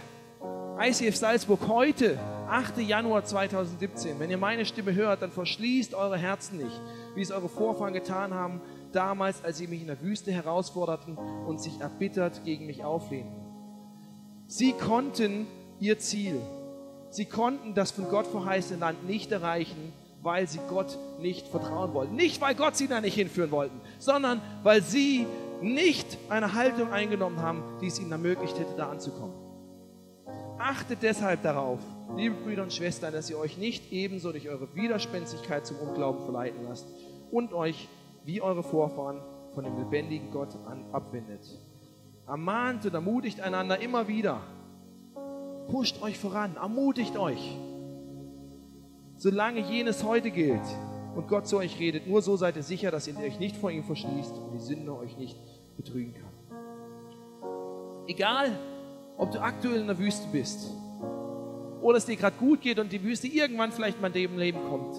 ICF 0.79 1.15
Salzburg, 1.15 1.67
heute, 1.67 2.19
8. 2.49 2.79
Januar 2.79 3.23
2017, 3.23 4.19
wenn 4.19 4.29
ihr 4.29 4.37
meine 4.37 4.65
Stimme 4.65 4.93
hört, 4.93 5.21
dann 5.21 5.31
verschließt 5.31 5.93
eure 5.93 6.17
Herzen 6.17 6.57
nicht, 6.57 6.81
wie 7.15 7.21
es 7.21 7.31
eure 7.31 7.49
Vorfahren 7.49 7.93
getan 7.93 8.33
haben, 8.33 8.61
damals, 8.91 9.43
als 9.43 9.57
sie 9.57 9.67
mich 9.67 9.81
in 9.81 9.87
der 9.87 10.01
Wüste 10.01 10.31
herausforderten 10.31 11.17
und 11.17 11.61
sich 11.61 11.79
erbittert 11.79 12.43
gegen 12.43 12.65
mich 12.65 12.83
auflehnten. 12.83 13.41
Sie 14.47 14.73
konnten 14.73 15.47
ihr 15.79 15.97
Ziel, 15.99 16.41
sie 17.09 17.25
konnten 17.25 17.73
das 17.73 17.91
von 17.91 18.09
Gott 18.09 18.27
verheißene 18.27 18.79
Land 18.79 19.07
nicht 19.07 19.31
erreichen, 19.31 19.93
weil 20.21 20.47
sie 20.47 20.59
Gott 20.69 20.97
nicht 21.19 21.47
vertrauen 21.47 21.93
wollten. 21.93 22.15
Nicht, 22.15 22.41
weil 22.41 22.55
Gott 22.55 22.75
sie 22.75 22.87
da 22.87 23.01
nicht 23.01 23.15
hinführen 23.15 23.51
wollten, 23.51 23.79
sondern 23.97 24.41
weil 24.63 24.81
sie 24.81 25.25
nicht 25.61 26.17
eine 26.29 26.53
Haltung 26.53 26.91
eingenommen 26.91 27.41
haben, 27.41 27.63
die 27.81 27.87
es 27.87 27.99
ihnen 27.99 28.11
ermöglicht 28.11 28.57
hätte, 28.57 28.75
da 28.75 28.89
anzukommen. 28.89 29.35
Achtet 30.57 31.01
deshalb 31.01 31.41
darauf, 31.43 31.79
liebe 32.15 32.35
Brüder 32.35 32.63
und 32.63 32.73
Schwestern, 32.73 33.13
dass 33.13 33.29
ihr 33.29 33.37
euch 33.37 33.57
nicht 33.57 33.91
ebenso 33.91 34.31
durch 34.31 34.49
eure 34.49 34.75
Widerspenstigkeit 34.75 35.65
zum 35.65 35.77
Unglauben 35.77 36.23
verleiten 36.23 36.63
lasst 36.67 36.87
und 37.31 37.53
euch, 37.53 37.87
wie 38.25 38.41
eure 38.41 38.63
Vorfahren, 38.63 39.21
von 39.53 39.63
dem 39.63 39.77
lebendigen 39.77 40.31
Gott 40.31 40.55
an, 40.65 40.85
abwendet. 40.93 41.41
Ermahnt 42.27 42.85
und 42.85 42.93
ermutigt 42.93 43.41
einander 43.41 43.79
immer 43.81 44.07
wieder. 44.07 44.41
Pusht 45.67 46.01
euch 46.01 46.17
voran, 46.17 46.55
ermutigt 46.55 47.17
euch 47.17 47.57
solange 49.21 49.59
jenes 49.59 50.03
heute 50.03 50.31
gilt 50.31 50.65
und 51.15 51.27
Gott 51.27 51.47
zu 51.47 51.57
euch 51.57 51.79
redet. 51.79 52.07
Nur 52.07 52.21
so 52.21 52.35
seid 52.35 52.55
ihr 52.55 52.63
sicher, 52.63 52.91
dass 52.91 53.07
ihr 53.07 53.17
euch 53.17 53.39
nicht 53.39 53.57
vor 53.57 53.71
ihm 53.71 53.83
verschließt 53.83 54.33
und 54.33 54.53
die 54.53 54.59
Sünde 54.59 54.95
euch 54.95 55.17
nicht 55.17 55.37
betrügen 55.77 56.13
kann. 56.13 56.31
Egal, 58.07 58.57
ob 59.17 59.31
du 59.31 59.41
aktuell 59.41 59.81
in 59.81 59.87
der 59.87 59.99
Wüste 59.99 60.27
bist 60.31 60.71
oder 61.81 61.97
es 61.97 62.05
dir 62.05 62.15
gerade 62.15 62.37
gut 62.37 62.61
geht 62.61 62.79
und 62.79 62.91
die 62.91 63.03
Wüste 63.03 63.27
irgendwann 63.27 63.71
vielleicht 63.71 64.01
mal 64.01 64.07
in 64.07 64.13
deinem 64.13 64.39
Leben 64.39 64.59
kommt, 64.69 64.95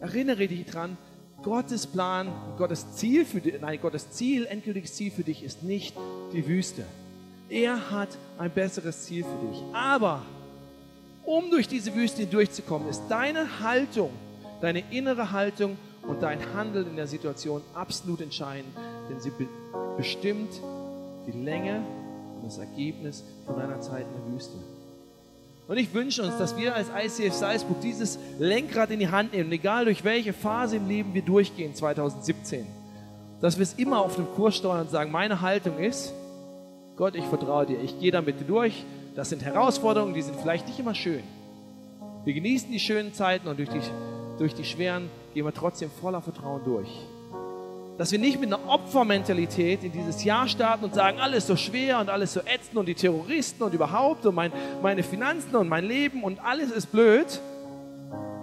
erinnere 0.00 0.46
dich 0.46 0.64
dran, 0.66 0.96
Gottes 1.42 1.86
Plan, 1.86 2.32
Gottes 2.56 2.92
Ziel 2.96 3.24
für 3.24 3.40
dich, 3.40 3.60
nein, 3.60 3.78
Gottes 3.80 4.10
Ziel, 4.10 4.46
endgültiges 4.46 4.94
Ziel 4.94 5.10
für 5.10 5.22
dich 5.22 5.44
ist 5.44 5.62
nicht 5.62 5.96
die 6.32 6.46
Wüste. 6.46 6.84
Er 7.48 7.90
hat 7.90 8.08
ein 8.38 8.50
besseres 8.50 9.04
Ziel 9.04 9.24
für 9.24 9.46
dich. 9.46 9.62
Aber 9.72 10.22
um 11.24 11.50
durch 11.50 11.68
diese 11.68 11.94
Wüste 11.94 12.26
durchzukommen, 12.26 12.88
ist 12.88 13.02
deine 13.08 13.60
Haltung, 13.60 14.10
deine 14.60 14.82
innere 14.90 15.32
Haltung 15.32 15.76
und 16.06 16.22
dein 16.22 16.40
Handeln 16.54 16.88
in 16.88 16.96
der 16.96 17.06
Situation 17.06 17.62
absolut 17.74 18.20
entscheidend, 18.20 18.72
denn 19.10 19.20
sie 19.20 19.32
bestimmt 19.96 20.50
die 21.26 21.32
Länge 21.32 21.82
und 22.36 22.46
das 22.46 22.58
Ergebnis 22.58 23.24
von 23.46 23.56
deiner 23.56 23.80
Zeit 23.80 24.06
in 24.06 24.24
der 24.24 24.34
Wüste. 24.34 24.56
Und 25.68 25.76
ich 25.76 25.92
wünsche 25.92 26.22
uns, 26.22 26.38
dass 26.38 26.56
wir 26.56 26.74
als 26.74 26.88
ICF 26.88 27.34
Salzburg 27.34 27.80
dieses 27.82 28.18
Lenkrad 28.38 28.90
in 28.90 29.00
die 29.00 29.10
Hand 29.10 29.34
nehmen, 29.34 29.52
egal 29.52 29.84
durch 29.84 30.02
welche 30.02 30.32
Phase 30.32 30.76
im 30.76 30.88
Leben 30.88 31.12
wir 31.12 31.20
durchgehen 31.20 31.74
2017, 31.74 32.66
dass 33.42 33.58
wir 33.58 33.64
es 33.64 33.74
immer 33.74 34.00
auf 34.00 34.16
dem 34.16 34.26
Kurs 34.34 34.56
steuern 34.56 34.82
und 34.82 34.90
sagen, 34.90 35.12
meine 35.12 35.42
Haltung 35.42 35.78
ist, 35.78 36.14
Gott, 36.96 37.14
ich 37.14 37.24
vertraue 37.26 37.66
dir, 37.66 37.80
ich 37.82 38.00
gehe 38.00 38.10
damit 38.10 38.48
durch, 38.48 38.84
das 39.14 39.28
sind 39.28 39.44
Herausforderungen, 39.44 40.14
die 40.14 40.22
sind 40.22 40.36
vielleicht 40.40 40.66
nicht 40.66 40.78
immer 40.78 40.94
schön. 40.94 41.22
Wir 42.24 42.32
genießen 42.32 42.72
die 42.72 42.80
schönen 42.80 43.12
Zeiten 43.12 43.46
und 43.46 43.58
durch 43.58 43.68
die, 43.68 43.80
durch 44.38 44.54
die 44.54 44.64
schweren 44.64 45.10
gehen 45.34 45.44
wir 45.44 45.52
trotzdem 45.52 45.90
voller 45.90 46.22
Vertrauen 46.22 46.62
durch. 46.64 46.88
Dass 47.98 48.12
wir 48.12 48.18
nicht 48.20 48.40
mit 48.40 48.52
einer 48.52 48.68
Opfermentalität 48.68 49.82
in 49.82 49.90
dieses 49.90 50.22
Jahr 50.22 50.46
starten 50.46 50.84
und 50.84 50.94
sagen, 50.94 51.18
alles 51.18 51.46
so 51.46 51.56
schwer 51.56 51.98
und 51.98 52.08
alles 52.08 52.32
so 52.32 52.40
ätzend 52.40 52.76
und 52.76 52.86
die 52.86 52.94
Terroristen 52.94 53.62
und 53.64 53.74
überhaupt 53.74 54.24
und 54.24 54.36
mein, 54.36 54.52
meine 54.82 55.02
Finanzen 55.02 55.56
und 55.56 55.68
mein 55.68 55.84
Leben 55.84 56.22
und 56.22 56.38
alles 56.44 56.70
ist 56.70 56.92
blöd, 56.92 57.40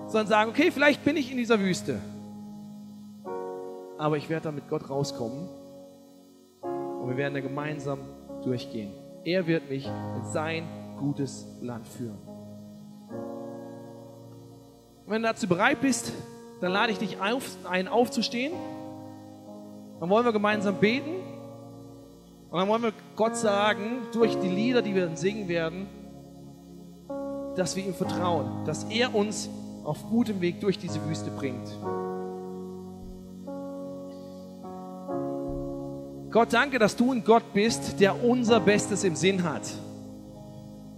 sondern 0.07 0.27
sagen, 0.27 0.49
okay, 0.49 0.71
vielleicht 0.71 1.05
bin 1.05 1.15
ich 1.15 1.31
in 1.31 1.37
dieser 1.37 1.59
Wüste, 1.59 2.01
aber 3.97 4.17
ich 4.17 4.29
werde 4.29 4.43
da 4.45 4.51
mit 4.51 4.67
Gott 4.67 4.89
rauskommen 4.89 5.47
und 6.61 7.09
wir 7.09 7.17
werden 7.17 7.33
da 7.33 7.39
gemeinsam 7.39 7.99
durchgehen. 8.43 8.91
Er 9.23 9.47
wird 9.47 9.69
mich 9.69 9.85
in 9.85 10.25
sein 10.25 10.67
gutes 10.99 11.47
Land 11.61 11.87
führen 11.87 12.24
wenn 15.07 15.21
du 15.21 15.27
dazu 15.27 15.47
bereit 15.47 15.81
bist, 15.81 16.11
dann 16.61 16.71
lade 16.71 16.91
ich 16.91 16.97
dich 16.97 17.19
auf, 17.19 17.43
ein, 17.69 17.87
aufzustehen. 17.87 18.53
Dann 19.99 20.09
wollen 20.09 20.25
wir 20.25 20.33
gemeinsam 20.33 20.75
beten. 20.75 21.11
Und 22.49 22.59
dann 22.59 22.67
wollen 22.67 22.83
wir 22.83 22.93
Gott 23.15 23.35
sagen, 23.35 24.07
durch 24.13 24.39
die 24.39 24.47
Lieder, 24.47 24.81
die 24.81 24.95
wir 24.95 25.15
singen 25.15 25.47
werden, 25.47 25.87
dass 27.55 27.75
wir 27.75 27.85
ihm 27.85 27.93
vertrauen, 27.93 28.65
dass 28.65 28.85
er 28.85 29.13
uns 29.13 29.49
auf 29.83 30.07
gutem 30.09 30.41
Weg 30.41 30.59
durch 30.61 30.77
diese 30.79 31.05
Wüste 31.07 31.31
bringt. 31.31 31.67
Gott, 36.31 36.51
danke, 36.51 36.79
dass 36.79 36.95
du 36.95 37.13
ein 37.13 37.23
Gott 37.23 37.53
bist, 37.53 37.99
der 37.99 38.23
unser 38.23 38.59
Bestes 38.59 39.03
im 39.03 39.15
Sinn 39.15 39.43
hat. 39.43 39.61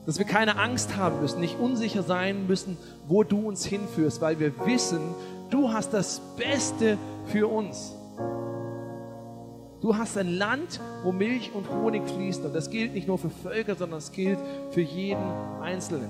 Dass 0.07 0.19
wir 0.19 0.25
keine 0.25 0.57
Angst 0.57 0.95
haben 0.95 1.19
müssen, 1.19 1.41
nicht 1.41 1.59
unsicher 1.59 2.01
sein 2.01 2.47
müssen, 2.47 2.77
wo 3.09 3.23
du 3.23 3.45
uns 3.45 3.65
hinführst, 3.65 4.21
weil 4.21 4.39
wir 4.39 4.53
wissen, 4.65 5.01
du 5.49 5.73
hast 5.73 5.91
das 5.93 6.21
Beste 6.37 6.97
für 7.25 7.47
uns. 7.51 7.93
Du 9.81 9.97
hast 9.97 10.17
ein 10.17 10.29
Land, 10.29 10.79
wo 11.03 11.11
Milch 11.11 11.51
und 11.53 11.69
Honig 11.69 12.09
fließt. 12.09 12.45
Und 12.45 12.55
das 12.55 12.69
gilt 12.69 12.93
nicht 12.93 13.05
nur 13.05 13.17
für 13.17 13.29
Völker, 13.29 13.75
sondern 13.75 13.99
es 13.99 14.13
gilt 14.13 14.39
für 14.71 14.79
jeden 14.79 15.29
Einzelnen. 15.61 16.09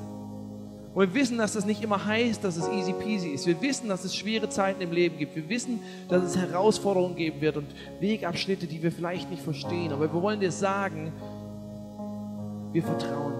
Und 0.93 1.01
wir 1.01 1.13
wissen, 1.19 1.39
dass 1.39 1.53
das 1.53 1.65
nicht 1.65 1.83
immer 1.83 2.05
heißt, 2.05 2.43
dass 2.43 2.55
es 2.55 2.69
easy 2.69 2.93
peasy 2.93 3.29
ist. 3.29 3.47
Wir 3.47 3.59
wissen, 3.63 3.89
dass 3.89 4.05
es 4.05 4.15
schwere 4.15 4.47
Zeiten 4.47 4.79
im 4.79 4.91
Leben 4.91 5.17
gibt. 5.17 5.35
Wir 5.35 5.49
wissen, 5.49 5.79
dass 6.07 6.23
es 6.23 6.37
Herausforderungen 6.37 7.15
geben 7.15 7.41
wird 7.41 7.57
und 7.57 7.67
Wegabschnitte, 7.99 8.67
die 8.67 8.83
wir 8.83 8.91
vielleicht 8.91 9.31
nicht 9.31 9.41
verstehen. 9.41 9.91
Aber 9.91 10.13
wir 10.13 10.21
wollen 10.21 10.39
dir 10.39 10.51
sagen, 10.51 11.11
wir 12.73 12.83
vertrauen. 12.83 13.36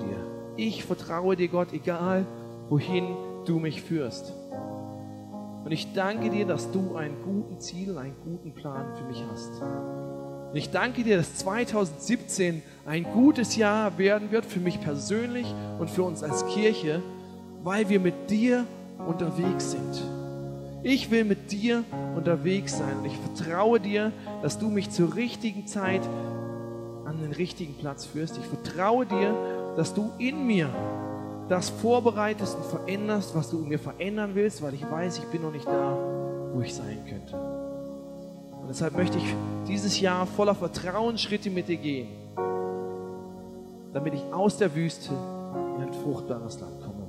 Ich 0.58 0.84
vertraue 0.84 1.36
dir, 1.36 1.48
Gott, 1.50 1.72
egal 1.72 2.26
wohin 2.70 3.06
du 3.46 3.60
mich 3.60 3.84
führst. 3.84 4.34
Und 5.64 5.72
ich 5.72 5.94
danke 5.94 6.30
dir, 6.30 6.46
dass 6.46 6.72
du 6.72 6.96
einen 6.96 7.22
guten 7.24 7.60
Ziel, 7.60 7.98
einen 7.98 8.16
guten 8.24 8.54
Plan 8.54 8.96
für 8.96 9.04
mich 9.04 9.24
hast. 9.32 9.62
Und 10.50 10.56
ich 10.56 10.72
danke 10.72 11.04
dir, 11.04 11.18
dass 11.18 11.36
2017 11.36 12.64
ein 12.86 13.04
gutes 13.04 13.56
Jahr 13.56 13.98
werden 13.98 14.32
wird 14.32 14.46
für 14.46 14.60
mich 14.60 14.82
persönlich 14.82 15.54
und 15.78 15.90
für 15.90 16.04
uns 16.04 16.24
als 16.24 16.46
Kirche, 16.48 17.04
weil 17.64 17.90
wir 17.90 18.00
mit 18.00 18.30
dir 18.30 18.66
unterwegs 19.06 19.72
sind. 19.72 20.04
Ich 20.84 21.12
will 21.12 21.26
mit 21.26 21.52
dir 21.52 21.84
unterwegs 22.16 22.78
sein 22.78 22.98
und 23.00 23.06
ich 23.06 23.18
vertraue 23.18 23.80
dir, 23.80 24.12
dass 24.42 24.58
du 24.58 24.70
mich 24.70 24.90
zur 24.90 25.16
richtigen 25.16 25.68
Zeit 25.68 26.02
an 27.06 27.20
den 27.22 27.34
richtigen 27.34 27.74
Platz 27.74 28.06
führst. 28.06 28.38
Ich 28.38 28.46
vertraue 28.46 29.06
dir, 29.06 29.36
dass 29.78 29.94
du 29.94 30.12
in 30.18 30.46
mir 30.48 30.70
das 31.48 31.70
vorbereitest 31.70 32.58
und 32.58 32.66
veränderst, 32.66 33.36
was 33.36 33.52
du 33.52 33.60
in 33.60 33.70
mir 33.70 33.80
verändern 33.80 34.32
willst, 34.34 34.62
weil 34.64 34.74
ich 34.74 34.84
weiß, 34.90 35.20
ich 35.20 35.26
bin 35.26 35.44
noch 35.44 35.52
nicht 35.52 35.68
da, 35.68 35.96
wo 36.52 36.62
ich 36.62 36.74
sein 36.74 37.06
könnte. 37.08 37.36
Und 38.60 38.68
deshalb 38.68 38.98
möchte 38.98 39.20
ich 39.20 39.36
dieses 39.68 40.00
Jahr 40.02 40.26
voller 40.26 40.56
Vertrauen 40.56 41.18
Schritte 41.20 41.52
mit 41.52 41.68
dir 41.68 41.78
gehen, 41.78 42.08
damit 43.94 44.16
ich 44.16 44.24
aus 44.34 44.58
der 44.58 44.74
Wüste 44.74 45.14
in 45.76 45.84
ein 45.84 45.94
fruchtbares 45.94 46.60
Land 46.60 46.82
komme. 46.82 47.08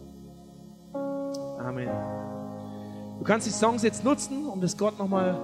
Amen. 1.59 1.89
Du 3.19 3.25
kannst 3.25 3.47
die 3.47 3.51
Songs 3.51 3.83
jetzt 3.83 4.05
nutzen, 4.05 4.47
um 4.47 4.61
das 4.61 4.77
Gott 4.77 4.99
nochmal 4.99 5.41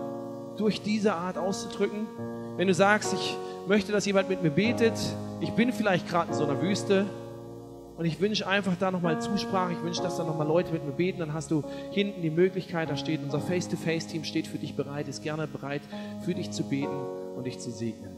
durch 0.59 0.83
diese 0.83 1.15
Art 1.15 1.39
auszudrücken. 1.39 2.07
Wenn 2.59 2.69
du 2.69 2.75
sagst, 2.75 3.15
ich 3.15 3.37
möchte, 3.67 3.93
dass 3.93 4.05
jemand 4.05 4.29
mit 4.29 4.43
mir 4.43 4.51
betet, 4.51 4.95
ich 5.44 5.52
bin 5.52 5.72
vielleicht 5.72 6.09
gerade 6.09 6.33
in 6.33 6.35
so 6.35 6.44
einer 6.44 6.61
Wüste, 6.61 7.07
und 7.96 8.07
ich 8.07 8.18
wünsche 8.20 8.46
einfach 8.46 8.74
da 8.78 8.90
nochmal 8.90 9.20
Zusprache. 9.20 9.72
Ich 9.72 9.83
wünsche, 9.83 10.02
dass 10.02 10.16
da 10.16 10.24
nochmal 10.24 10.48
Leute 10.48 10.72
mit 10.72 10.85
mir 10.85 10.92
beten. 10.92 11.20
Dann 11.20 11.33
hast 11.33 11.50
du 11.50 11.62
hinten 11.92 12.22
die 12.22 12.30
Möglichkeit, 12.30 12.90
da 12.90 12.96
steht 12.96 13.22
unser 13.22 13.40
Face-to-Face-Team, 13.40 14.24
steht 14.24 14.48
für 14.48 14.59
dich 14.59 14.74
bereit, 14.74 15.07
ist 15.07 15.22
gerne 15.22 15.46
bereit, 15.46 15.83
für 16.24 16.35
dich 16.35 16.50
zu 16.50 16.64
beten 16.64 16.96
und 17.37 17.46
dich 17.46 17.61
zu 17.61 17.70
segnen. 17.70 18.13